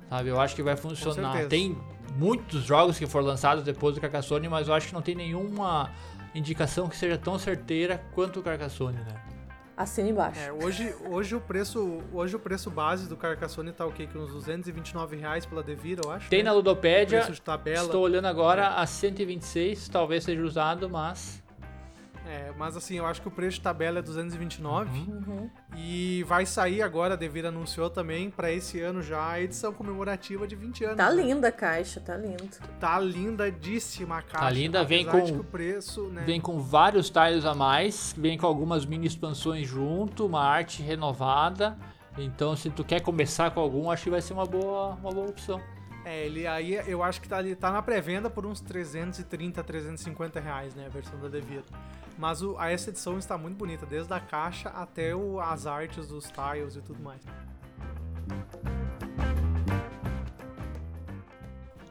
Sabe? 0.09 0.29
Eu 0.29 0.41
acho 0.41 0.57
que 0.57 0.63
vai 0.63 0.77
funcionar. 0.77 1.47
Tem 1.47 1.79
muitos 2.17 2.65
jogos 2.65 2.99
que 2.99 3.07
foram 3.07 3.27
lançados 3.27 3.63
depois 3.63 3.95
do 3.95 4.01
Carcassonne, 4.01 4.49
mas 4.49 4.67
eu 4.67 4.75
acho 4.75 4.89
que 4.89 4.95
não 4.95 5.03
tem 5.03 5.15
nenhuma 5.15 5.93
indicação 6.35 6.89
que 6.89 6.97
seja 6.97 7.17
tão 7.17 7.39
certeira 7.39 8.05
quanto 8.13 8.41
o 8.41 8.43
Carcassonne, 8.43 8.99
né? 8.99 9.34
Assina 9.77 10.09
embaixo. 10.09 10.39
É, 10.41 10.53
hoje, 10.53 10.95
hoje, 11.09 11.35
o 11.35 11.41
preço, 11.41 12.01
hoje 12.13 12.37
o 12.37 12.39
preço 12.39 12.71
base 12.71 13.09
do 13.09 13.17
Carcassonne 13.17 13.73
tá 13.73 13.85
o 13.85 13.93
quê? 13.93 14.07
Que 14.07 14.17
uns 14.17 14.33
229 14.33 15.17
reais 15.17 15.45
pela 15.45 15.63
Devira, 15.63 16.03
eu 16.05 16.11
acho. 16.11 16.29
Tem 16.31 16.41
né? 16.41 16.45
na 16.51 16.53
Ludopédia, 16.53 17.19
Preço 17.19 17.33
de 17.33 17.43
tabela. 17.43 17.87
estou 17.87 18.03
olhando 18.03 18.27
agora 18.27 18.69
a 18.69 18.87
126, 18.87 19.89
talvez 19.89 20.23
seja 20.25 20.43
usado, 20.43 20.89
mas 20.89 21.43
É, 22.27 22.53
mas 22.57 22.77
assim, 22.77 22.97
eu 22.97 23.07
acho 23.07 23.21
que 23.21 23.29
o 23.29 23.31
preço 23.31 23.59
de 23.59 23.61
tabela 23.63 23.99
é 23.99 24.03
229. 24.03 24.99
Uhum. 25.11 25.51
E 25.77 26.25
vai 26.27 26.47
sair 26.47 26.81
agora, 26.81 27.15
a 27.15 27.17
Devir 27.17 27.45
anunciou 27.45 27.91
também 27.91 28.31
pra 28.31 28.51
esse 28.51 28.81
ano 28.81 29.03
já 29.03 29.31
a 29.31 29.41
edição 29.41 29.73
comemorativa 29.73 30.47
de 30.47 30.57
20 30.57 30.85
anos. 30.85 30.97
Tá 30.97 31.11
né? 31.11 31.23
linda 31.23 31.49
a 31.49 31.53
caixa, 31.53 32.01
tá 32.01 32.17
lindo. 32.17 32.49
Tá 32.81 32.99
lindadíssima 32.99 34.19
a 34.19 34.23
caixa. 34.23 34.51
linda, 34.51 34.85
vem 34.85 35.05
com- 35.05 35.23
de 35.23 35.33
que 35.33 35.41
o 35.41 35.45
preço, 35.45 36.05
né? 36.09 36.23
vem 36.25 36.41
com 36.41 36.59
vários 36.61 37.11
tiles 37.11 37.45
a 37.45 37.55
mais, 37.55 38.15
vem 38.17 38.39
com 38.39 38.47
algumas 38.47 38.87
mini 38.87 39.07
expansões 39.07 39.69
junto, 39.69 40.27
uma 40.27 40.43
arte 40.43 40.83
renovada. 40.83 41.77
Então, 42.17 42.55
se 42.57 42.71
tu 42.71 42.85
quer 42.85 43.01
começar 43.01 43.51
com 43.51 43.61
algum, 43.61 43.91
acho 43.91 44.05
que 44.05 44.11
vai 44.11 44.23
ser 44.23 44.33
uma 44.33 44.47
boa, 44.47 44.95
uma 44.95 45.11
boa 45.11 45.29
opção. 45.29 45.61
É, 46.05 46.27
ele 46.27 46.47
aí 46.47 46.75
eu 46.87 47.03
acho 47.03 47.21
que 47.21 47.29
tá, 47.29 47.39
ali- 47.39 47.57
tá 47.57 47.71
na 47.71 47.81
pré-venda 47.81 48.29
por 48.29 48.45
uns 48.45 48.61
330, 48.61 49.63
350 49.65 50.39
reais, 50.39 50.75
né? 50.75 50.87
A 50.87 50.91
versão 50.91 51.19
da 51.19 51.29
Devir. 51.29 51.63
Mas 52.19 52.43
o, 52.43 52.57
a, 52.59 52.71
essa 52.71 52.91
edição 52.91 53.19
está 53.19 53.37
muito 53.39 53.57
bonita, 53.57 53.87
desde 53.87 54.13
a 54.13 54.21
caixa 54.21 54.69
até 54.69 55.15
o, 55.17 55.41
as 55.41 55.67
artes 55.67 56.07
dos 56.09 56.31
tiles 56.31 56.77
e 56.77 56.83
tudo 56.83 57.03
mais. 57.03 57.23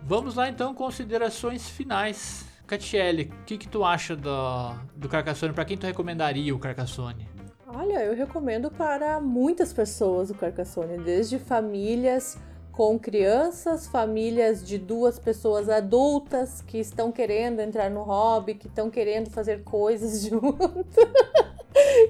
Vamos 0.04 0.36
lá 0.36 0.50
então, 0.50 0.74
considerações 0.74 1.70
finais. 1.70 2.46
Catiele, 2.68 3.32
o 3.42 3.44
que, 3.46 3.58
que 3.58 3.68
tu 3.68 3.84
acha 3.84 4.16
do, 4.16 4.74
do 4.96 5.10
Carcassonne? 5.10 5.54
Pra 5.54 5.66
quem 5.66 5.78
tu 5.78 5.86
recomendaria 5.86 6.54
o 6.56 6.60
Carcassonne? 6.60 7.28
Olha, 7.68 8.04
eu 8.04 8.16
recomendo 8.16 8.70
para 8.70 9.20
muitas 9.20 9.74
pessoas 9.74 10.30
o 10.30 10.36
Carcassonne, 10.36 10.98
desde 11.04 11.40
famílias 11.40 12.38
com 12.74 12.98
crianças, 12.98 13.86
famílias 13.88 14.66
de 14.66 14.80
duas 14.80 15.20
pessoas 15.20 15.70
adultas 15.70 16.60
que 16.62 16.80
estão 16.80 17.12
querendo 17.12 17.60
entrar 17.60 17.90
no 17.90 18.02
hobby, 18.02 18.56
que 18.56 18.68
estão 18.68 18.90
querendo 18.90 19.30
fazer 19.30 19.64
coisas 19.64 20.22
junto, 20.26 21.00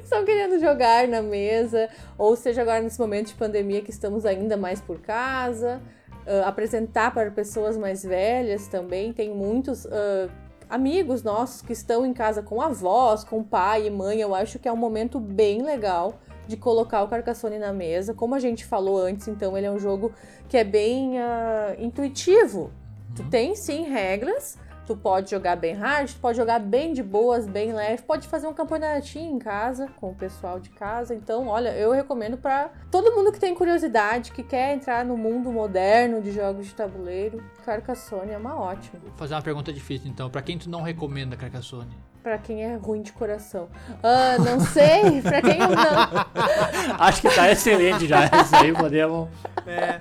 estão 0.01 0.23
querendo 0.23 0.57
jogar 0.59 1.05
na 1.05 1.21
mesa, 1.21 1.89
ou 2.17 2.33
seja, 2.37 2.61
agora 2.61 2.81
nesse 2.81 2.97
momento 2.97 3.27
de 3.27 3.33
pandemia 3.33 3.81
que 3.81 3.91
estamos 3.91 4.25
ainda 4.25 4.55
mais 4.55 4.79
por 4.79 5.01
casa, 5.01 5.81
ah, 6.25 6.47
apresentar 6.47 7.13
para 7.13 7.29
pessoas 7.29 7.75
mais 7.75 8.01
velhas 8.01 8.67
também, 8.67 9.11
tem 9.11 9.35
muitos 9.35 9.85
ah, 9.85 10.29
amigos 10.69 11.23
nossos 11.23 11.61
que 11.61 11.73
estão 11.73 12.05
em 12.05 12.13
casa 12.13 12.41
com 12.41 12.61
avós, 12.61 13.25
com 13.25 13.43
pai 13.43 13.87
e 13.87 13.89
mãe, 13.89 14.21
eu 14.21 14.33
acho 14.33 14.57
que 14.59 14.69
é 14.69 14.71
um 14.71 14.77
momento 14.77 15.19
bem 15.19 15.61
legal 15.61 16.21
de 16.47 16.57
colocar 16.57 17.03
o 17.03 17.07
Carcassonne 17.07 17.59
na 17.59 17.73
mesa. 17.73 18.13
Como 18.13 18.35
a 18.35 18.39
gente 18.39 18.65
falou 18.65 18.99
antes, 18.99 19.27
então 19.27 19.57
ele 19.57 19.67
é 19.67 19.71
um 19.71 19.79
jogo 19.79 20.11
que 20.47 20.57
é 20.57 20.63
bem 20.63 21.19
ah, 21.19 21.75
intuitivo. 21.77 22.71
Tu 23.15 23.23
tem 23.29 23.55
sim 23.55 23.83
regras, 23.83 24.57
tu 24.85 24.95
pode 24.95 25.31
jogar 25.31 25.55
bem 25.55 25.73
hard, 25.73 26.11
tu 26.11 26.19
pode 26.19 26.37
jogar 26.37 26.59
bem 26.59 26.93
de 26.93 27.03
boas, 27.03 27.47
bem 27.47 27.73
leve, 27.73 28.03
pode 28.03 28.27
fazer 28.27 28.47
um 28.47 28.53
campeonatinho 28.53 29.35
em 29.35 29.39
casa 29.39 29.87
com 29.99 30.11
o 30.11 30.15
pessoal 30.15 30.59
de 30.59 30.69
casa. 30.69 31.13
Então, 31.13 31.47
olha, 31.47 31.69
eu 31.69 31.91
recomendo 31.91 32.37
para 32.37 32.69
todo 32.91 33.13
mundo 33.13 33.31
que 33.31 33.39
tem 33.39 33.53
curiosidade, 33.55 34.31
que 34.31 34.43
quer 34.43 34.73
entrar 34.73 35.05
no 35.05 35.15
mundo 35.15 35.51
moderno 35.51 36.21
de 36.21 36.31
jogos 36.31 36.67
de 36.67 36.73
tabuleiro, 36.73 37.43
Carcassonne 37.65 38.31
é 38.31 38.37
uma 38.37 38.59
ótima. 38.59 38.99
Vou 39.03 39.13
fazer 39.15 39.35
uma 39.35 39.41
pergunta 39.41 39.71
difícil 39.71 40.09
então. 40.09 40.29
Pra 40.29 40.41
quem 40.41 40.57
tu 40.57 40.69
não 40.69 40.81
recomenda 40.81 41.35
Carcassonne? 41.35 41.95
Pra 42.23 42.37
quem 42.37 42.63
é 42.63 42.75
ruim 42.77 43.01
de 43.01 43.11
coração. 43.11 43.67
Ah, 44.01 44.37
não 44.39 44.59
sei, 44.61 45.21
pra 45.21 45.41
quem 45.41 45.59
eu 45.59 45.67
não. 45.67 46.95
Acho 46.97 47.21
que 47.21 47.29
tá 47.29 47.51
excelente 47.51 48.07
já. 48.07 48.25
Isso 48.25 48.55
aí 48.55 48.71
podemos. 48.71 49.27
É. 49.67 49.99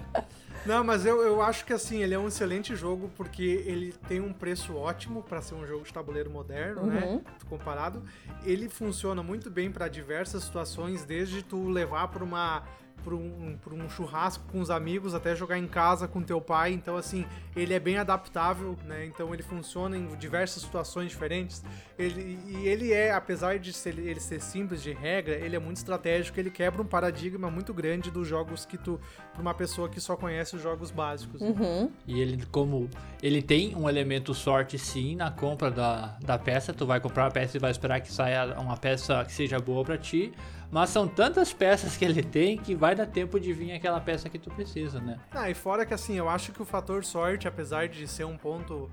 Não, 0.64 0.84
mas 0.84 1.04
eu, 1.04 1.20
eu 1.22 1.42
acho 1.42 1.64
que 1.64 1.72
assim, 1.72 2.02
ele 2.02 2.14
é 2.14 2.18
um 2.18 2.28
excelente 2.28 2.76
jogo 2.76 3.10
porque 3.16 3.64
ele 3.66 3.92
tem 4.06 4.20
um 4.20 4.32
preço 4.32 4.76
ótimo 4.76 5.20
para 5.20 5.42
ser 5.42 5.56
um 5.56 5.66
jogo 5.66 5.84
de 5.84 5.92
tabuleiro 5.92 6.30
moderno, 6.30 6.86
né? 6.86 7.04
Uhum. 7.04 7.20
Comparado. 7.48 8.02
Ele 8.44 8.68
funciona 8.68 9.22
muito 9.22 9.50
bem 9.50 9.72
para 9.72 9.88
diversas 9.88 10.44
situações, 10.44 11.04
desde 11.04 11.42
tu 11.42 11.68
levar 11.68 12.06
para 12.08 12.22
uma 12.22 12.62
para 13.02 13.14
um, 13.14 13.56
pra 13.62 13.74
um 13.74 13.88
churrasco 13.88 14.44
com 14.50 14.60
os 14.60 14.70
amigos, 14.70 15.14
até 15.14 15.34
jogar 15.34 15.58
em 15.58 15.66
casa 15.66 16.06
com 16.08 16.22
teu 16.22 16.40
pai. 16.40 16.72
Então, 16.72 16.96
assim, 16.96 17.24
ele 17.56 17.74
é 17.74 17.80
bem 17.80 17.98
adaptável, 17.98 18.76
né? 18.84 19.04
Então, 19.06 19.32
ele 19.34 19.42
funciona 19.42 19.96
em 19.96 20.06
diversas 20.16 20.62
situações 20.62 21.10
diferentes. 21.10 21.62
Ele, 21.98 22.38
e 22.48 22.66
ele 22.66 22.92
é, 22.92 23.12
apesar 23.12 23.58
de 23.58 23.72
ser, 23.72 23.98
ele 23.98 24.20
ser 24.20 24.40
simples 24.40 24.82
de 24.82 24.92
regra, 24.92 25.34
ele 25.34 25.54
é 25.56 25.58
muito 25.58 25.76
estratégico. 25.76 26.38
Ele 26.38 26.50
quebra 26.50 26.80
um 26.82 26.86
paradigma 26.86 27.50
muito 27.50 27.74
grande 27.74 28.10
dos 28.10 28.26
jogos 28.26 28.64
que 28.64 28.78
tu, 28.78 29.00
pra 29.32 29.42
uma 29.42 29.54
pessoa 29.54 29.88
que 29.88 30.00
só 30.00 30.16
conhece 30.16 30.56
os 30.56 30.62
jogos 30.62 30.90
básicos. 30.90 31.40
né? 31.40 31.48
Uhum. 31.48 31.90
E 32.06 32.20
ele, 32.20 32.44
como 32.46 32.88
ele 33.22 33.42
tem 33.42 33.74
um 33.76 33.88
elemento 33.88 34.34
sorte 34.34 34.78
sim 34.78 35.16
na 35.16 35.30
compra 35.30 35.70
da, 35.70 36.16
da 36.20 36.38
peça, 36.38 36.72
tu 36.72 36.86
vai 36.86 37.00
comprar 37.00 37.26
a 37.26 37.30
peça 37.30 37.56
e 37.56 37.60
vai 37.60 37.70
esperar 37.70 38.00
que 38.00 38.12
saia 38.12 38.58
uma 38.58 38.76
peça 38.76 39.24
que 39.24 39.32
seja 39.32 39.58
boa 39.58 39.84
pra 39.84 39.98
ti. 39.98 40.32
Mas 40.72 40.88
são 40.88 41.06
tantas 41.06 41.52
peças 41.52 41.98
que 41.98 42.04
ele 42.04 42.22
tem 42.22 42.56
que 42.56 42.74
vai 42.74 42.94
dar 42.94 43.04
tempo 43.06 43.38
de 43.38 43.52
vir 43.52 43.72
aquela 43.72 44.00
peça 44.00 44.30
que 44.30 44.38
tu 44.38 44.50
precisa, 44.50 44.98
né? 45.00 45.20
Ah, 45.30 45.50
e 45.50 45.54
fora 45.54 45.84
que 45.84 45.92
assim, 45.92 46.14
eu 46.16 46.30
acho 46.30 46.50
que 46.50 46.62
o 46.62 46.64
fator 46.64 47.04
sorte, 47.04 47.46
apesar 47.46 47.88
de 47.88 48.08
ser 48.08 48.24
um 48.24 48.38
ponto, 48.38 48.90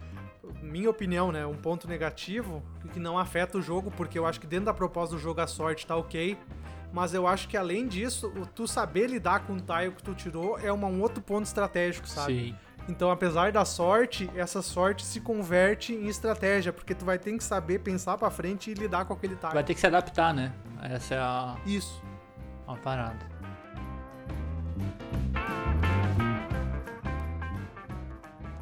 minha 0.61 0.89
opinião, 0.89 1.31
né, 1.31 1.45
um 1.45 1.55
ponto 1.55 1.87
negativo, 1.87 2.61
que 2.91 2.99
não 2.99 3.17
afeta 3.17 3.57
o 3.57 3.61
jogo, 3.61 3.89
porque 3.91 4.19
eu 4.19 4.25
acho 4.25 4.41
que 4.41 4.45
dentro 4.47 4.65
da 4.65 4.73
proposta 4.73 5.15
do 5.15 5.21
jogo 5.21 5.39
a 5.39 5.47
sorte 5.47 5.87
tá 5.87 5.95
ok. 5.95 6.37
Mas 6.91 7.13
eu 7.13 7.25
acho 7.25 7.47
que 7.47 7.55
além 7.55 7.87
disso, 7.87 8.27
o 8.35 8.45
tu 8.45 8.67
saber 8.67 9.07
lidar 9.07 9.45
com 9.45 9.53
o 9.53 9.61
tile 9.61 9.91
que 9.95 10.03
tu 10.03 10.13
tirou 10.13 10.59
é 10.59 10.71
uma- 10.73 10.87
um 10.87 11.01
outro 11.01 11.21
ponto 11.21 11.45
estratégico, 11.45 12.07
sabe? 12.09 12.33
Sim. 12.33 12.55
Então, 12.89 13.11
apesar 13.11 13.51
da 13.51 13.63
sorte, 13.63 14.29
essa 14.35 14.63
sorte 14.63 15.05
se 15.05 15.21
converte 15.21 15.93
em 15.93 16.07
estratégia, 16.07 16.73
porque 16.73 16.95
tu 16.95 17.05
vai 17.05 17.19
ter 17.19 17.37
que 17.37 17.43
saber 17.43 17.79
pensar 17.79 18.17
pra 18.17 18.31
frente 18.31 18.71
e 18.71 18.73
lidar 18.73 19.05
com 19.05 19.13
aquele 19.13 19.35
tile. 19.35 19.53
Vai 19.53 19.63
ter 19.63 19.75
que 19.75 19.79
se 19.79 19.85
adaptar, 19.85 20.33
né? 20.33 20.51
Essa 20.81 21.13
é 21.13 21.19
a, 21.19 21.55
Isso. 21.67 22.01
a 22.67 22.75
parada. 22.75 23.29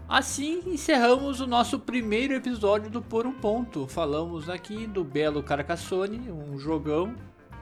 Assim 0.09 0.61
encerramos 0.65 1.39
o 1.39 1.47
nosso 1.47 1.79
primeiro 1.79 2.33
episódio 2.33 2.89
do 2.89 3.01
Por 3.01 3.25
um 3.25 3.33
Ponto. 3.33 3.87
Falamos 3.87 4.49
aqui 4.49 4.87
do 4.87 5.05
belo 5.05 5.41
Carcassone, 5.41 6.29
um 6.31 6.59
jogão 6.59 7.15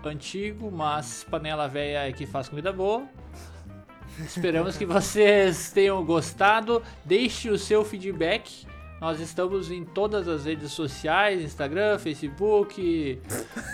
antigo, 0.03 0.71
mas 0.71 1.23
panela 1.23 1.67
velha 1.67 2.07
é 2.07 2.11
que 2.11 2.25
faz 2.25 2.49
comida 2.49 2.73
boa. 2.73 3.07
Esperamos 4.19 4.77
que 4.77 4.85
vocês 4.85 5.71
tenham 5.71 6.03
gostado. 6.05 6.81
Deixe 7.03 7.49
o 7.49 7.57
seu 7.57 7.83
feedback. 7.83 8.65
Nós 8.99 9.19
estamos 9.19 9.69
em 9.69 9.83
todas 9.83 10.25
as 10.27 10.45
redes 10.45 10.71
sociais, 10.71 11.41
Instagram, 11.41 11.99
Facebook, 11.99 13.21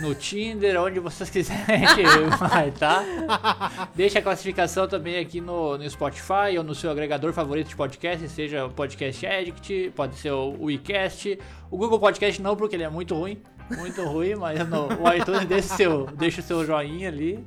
no 0.02 0.16
Tinder, 0.16 0.82
onde 0.82 1.00
vocês 1.00 1.30
quiserem 1.30 1.86
que 1.96 2.04
vai, 2.38 2.72
tá? 2.72 3.90
Deixa 3.94 4.18
a 4.18 4.22
classificação 4.22 4.88
também 4.88 5.20
aqui 5.20 5.40
no, 5.40 5.78
no 5.78 5.88
Spotify 5.90 6.58
ou 6.58 6.64
no 6.64 6.74
seu 6.74 6.90
agregador 6.90 7.32
favorito 7.34 7.68
de 7.70 7.76
podcast, 7.76 8.28
seja 8.30 8.66
o 8.66 8.72
Podcast 8.72 9.26
Addict, 9.26 9.94
pode 9.96 10.16
ser 10.16 10.32
o, 10.32 10.72
iCast. 10.72 11.38
O 11.70 11.78
Google 11.78 12.00
Podcast 12.00 12.42
não, 12.42 12.56
porque 12.56 12.76
ele 12.76 12.84
é 12.84 12.90
muito 12.90 13.14
ruim, 13.14 13.38
muito 13.78 14.04
ruim, 14.04 14.34
mas 14.36 14.68
no, 14.68 14.88
o 14.88 15.14
iTunes 15.14 15.46
deixa 15.46 15.74
o, 15.74 15.78
seu, 15.78 16.06
deixa 16.08 16.42
o 16.42 16.44
seu 16.44 16.66
joinha 16.66 17.10
ali. 17.10 17.46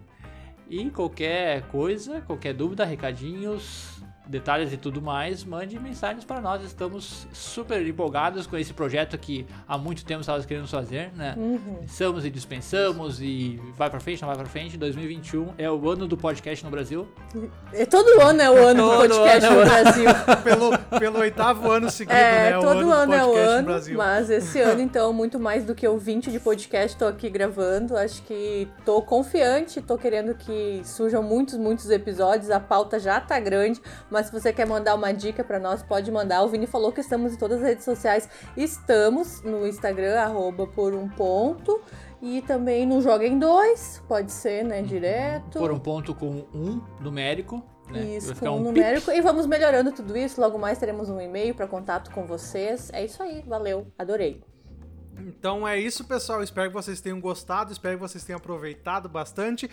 E 0.77 0.91
qualquer 0.91 1.69
coisa, 1.69 2.21
qualquer 2.23 2.53
dúvida, 2.53 2.85
recadinhos, 2.85 3.93
detalhes 4.27 4.73
e 4.73 4.77
tudo 4.77 5.03
mais, 5.03 5.45
mande 5.45 5.79
mensagens 5.79 6.25
para 6.25 6.41
nós. 6.41 6.63
Estamos 6.65 7.27
super 7.33 7.87
empolgados 7.87 8.47
com 8.47 8.57
esse 8.57 8.73
projeto 8.73 9.17
que 9.19 9.47
há 9.69 9.77
muito 9.77 10.05
tempo 10.05 10.21
estávamos 10.21 10.47
querendo 10.47 10.67
fazer, 10.67 11.13
né? 11.15 11.35
Uhum. 11.37 11.77
Pensamos 11.81 12.25
e 12.25 12.31
dispensamos 12.31 13.21
e 13.21 13.61
vai 13.77 13.91
pra 13.91 14.01
frente, 14.01 14.23
não 14.23 14.29
vai 14.29 14.37
pra 14.37 14.47
frente. 14.47 14.77
2021 14.77 15.55
é 15.59 15.71
o 15.71 15.89
ano 15.89 16.07
do 16.07 16.17
podcast 16.17 16.65
no 16.65 16.71
Brasil. 16.71 17.07
E 17.73 17.85
todo 17.87 18.21
ano 18.21 18.41
é 18.41 18.51
o 18.51 18.57
ano 18.67 18.83
do 18.83 18.89
Todo 18.89 19.09
podcast 19.09 19.47
ano 19.47 19.47
é 19.47 19.51
no 19.51 19.57
o 19.57 19.61
ano. 19.61 19.71
Tá 19.71 19.83
Brasil. 19.83 20.05
pelo, 20.45 21.01
pelo 21.01 21.19
oitavo 21.19 21.71
ano 21.71 21.91
seguido, 21.91 22.17
É, 22.17 22.51
né? 22.51 22.59
o 22.59 22.61
todo 22.63 22.79
ano, 22.79 22.93
ano, 22.93 23.07
do 23.13 23.15
é 23.15 23.25
o 23.25 23.29
no 23.29 23.35
ano, 23.37 23.65
Brasil. 23.67 23.97
mas 23.99 24.31
esse 24.31 24.61
ano, 24.61 24.81
então, 24.81 25.13
muito 25.13 25.39
mais 25.39 25.65
do 25.65 25.75
que 25.75 25.87
ouvinte 25.87 26.31
de 26.31 26.41
podcast, 26.41 26.97
tô 26.97 27.07
aqui 27.07 27.29
gravando. 27.29 27.97
Acho 27.97 28.23
que 28.23 28.69
tô 28.85 29.03
confiante, 29.03 29.81
tô 29.83 29.99
querendo 29.99 30.35
que 30.35 30.81
surjam 30.85 31.23
muitos, 31.23 31.57
muitos 31.59 31.91
episódios. 31.91 32.51
A 32.51 32.61
pauta 32.61 32.99
já 32.99 33.21
tá 33.21 33.39
grande, 33.39 33.81
mas 34.14 34.27
se 34.27 34.33
você 34.33 34.53
quer 34.53 34.64
mandar 34.64 34.94
uma 34.94 35.12
dica 35.12 35.42
pra 35.42 35.59
nós, 35.59 35.83
pode 35.83 36.11
mandar. 36.11 36.42
O 36.42 36.48
Vini 36.48 36.68
falou 36.68 36.92
que 36.92 37.00
estamos 37.00 37.35
em 37.35 37.37
todas 37.37 37.59
as 37.59 37.64
redes 37.64 37.85
sociais. 37.85 38.29
Estamos 38.57 39.42
no 39.42 39.66
Instagram, 39.66 40.20
arroba 40.20 40.68
por 40.68 40.94
um 40.94 41.09
ponto. 41.09 41.81
E 42.22 42.40
também 42.42 42.87
no 42.87 43.03
Joga 43.03 43.27
em 43.27 43.38
Dois, 43.38 44.00
pode 44.09 44.31
ser, 44.31 44.64
né, 44.64 44.83
direto. 44.83 45.59
Por 45.59 45.72
um 45.72 45.79
ponto 45.81 46.14
com 46.14 46.46
um 46.55 46.81
numérico. 47.00 47.61
Né? 47.90 48.16
Isso, 48.16 48.35
com 48.37 48.48
um 48.50 48.57
um 48.59 48.62
numérico. 48.62 49.11
E 49.11 49.20
vamos 49.20 49.46
melhorando 49.46 49.90
tudo 49.90 50.16
isso. 50.16 50.40
Logo 50.40 50.57
mais 50.57 50.79
teremos 50.79 51.11
um 51.11 51.20
e-mail 51.20 51.55
para 51.55 51.66
contato 51.66 52.12
com 52.12 52.24
vocês. 52.24 52.90
É 52.92 53.05
isso 53.05 53.20
aí, 53.20 53.42
valeu, 53.46 53.88
adorei. 53.98 54.42
Então 55.18 55.66
é 55.66 55.79
isso, 55.79 56.05
pessoal. 56.05 56.42
Espero 56.42 56.68
que 56.68 56.74
vocês 56.74 57.00
tenham 57.00 57.20
gostado, 57.20 57.72
espero 57.72 57.96
que 57.96 58.00
vocês 58.00 58.24
tenham 58.24 58.38
aproveitado 58.38 59.09
bastante. 59.09 59.68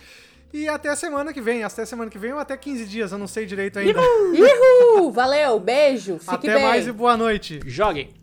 E 0.52 0.68
até 0.68 0.90
a 0.90 0.96
semana 0.96 1.32
que 1.32 1.40
vem. 1.40 1.64
Até 1.64 1.84
semana 1.84 2.10
que 2.10 2.18
vem 2.18 2.32
ou 2.32 2.38
até 2.38 2.56
15 2.56 2.84
dias, 2.84 3.12
eu 3.12 3.18
não 3.18 3.26
sei 3.26 3.46
direito 3.46 3.78
ainda. 3.78 4.00
Uhul! 4.00 5.10
Valeu, 5.10 5.58
beijo, 5.58 6.18
fique 6.18 6.34
Até 6.34 6.54
bem. 6.54 6.62
mais 6.62 6.86
e 6.86 6.92
boa 6.92 7.16
noite. 7.16 7.60
Joguem! 7.64 8.21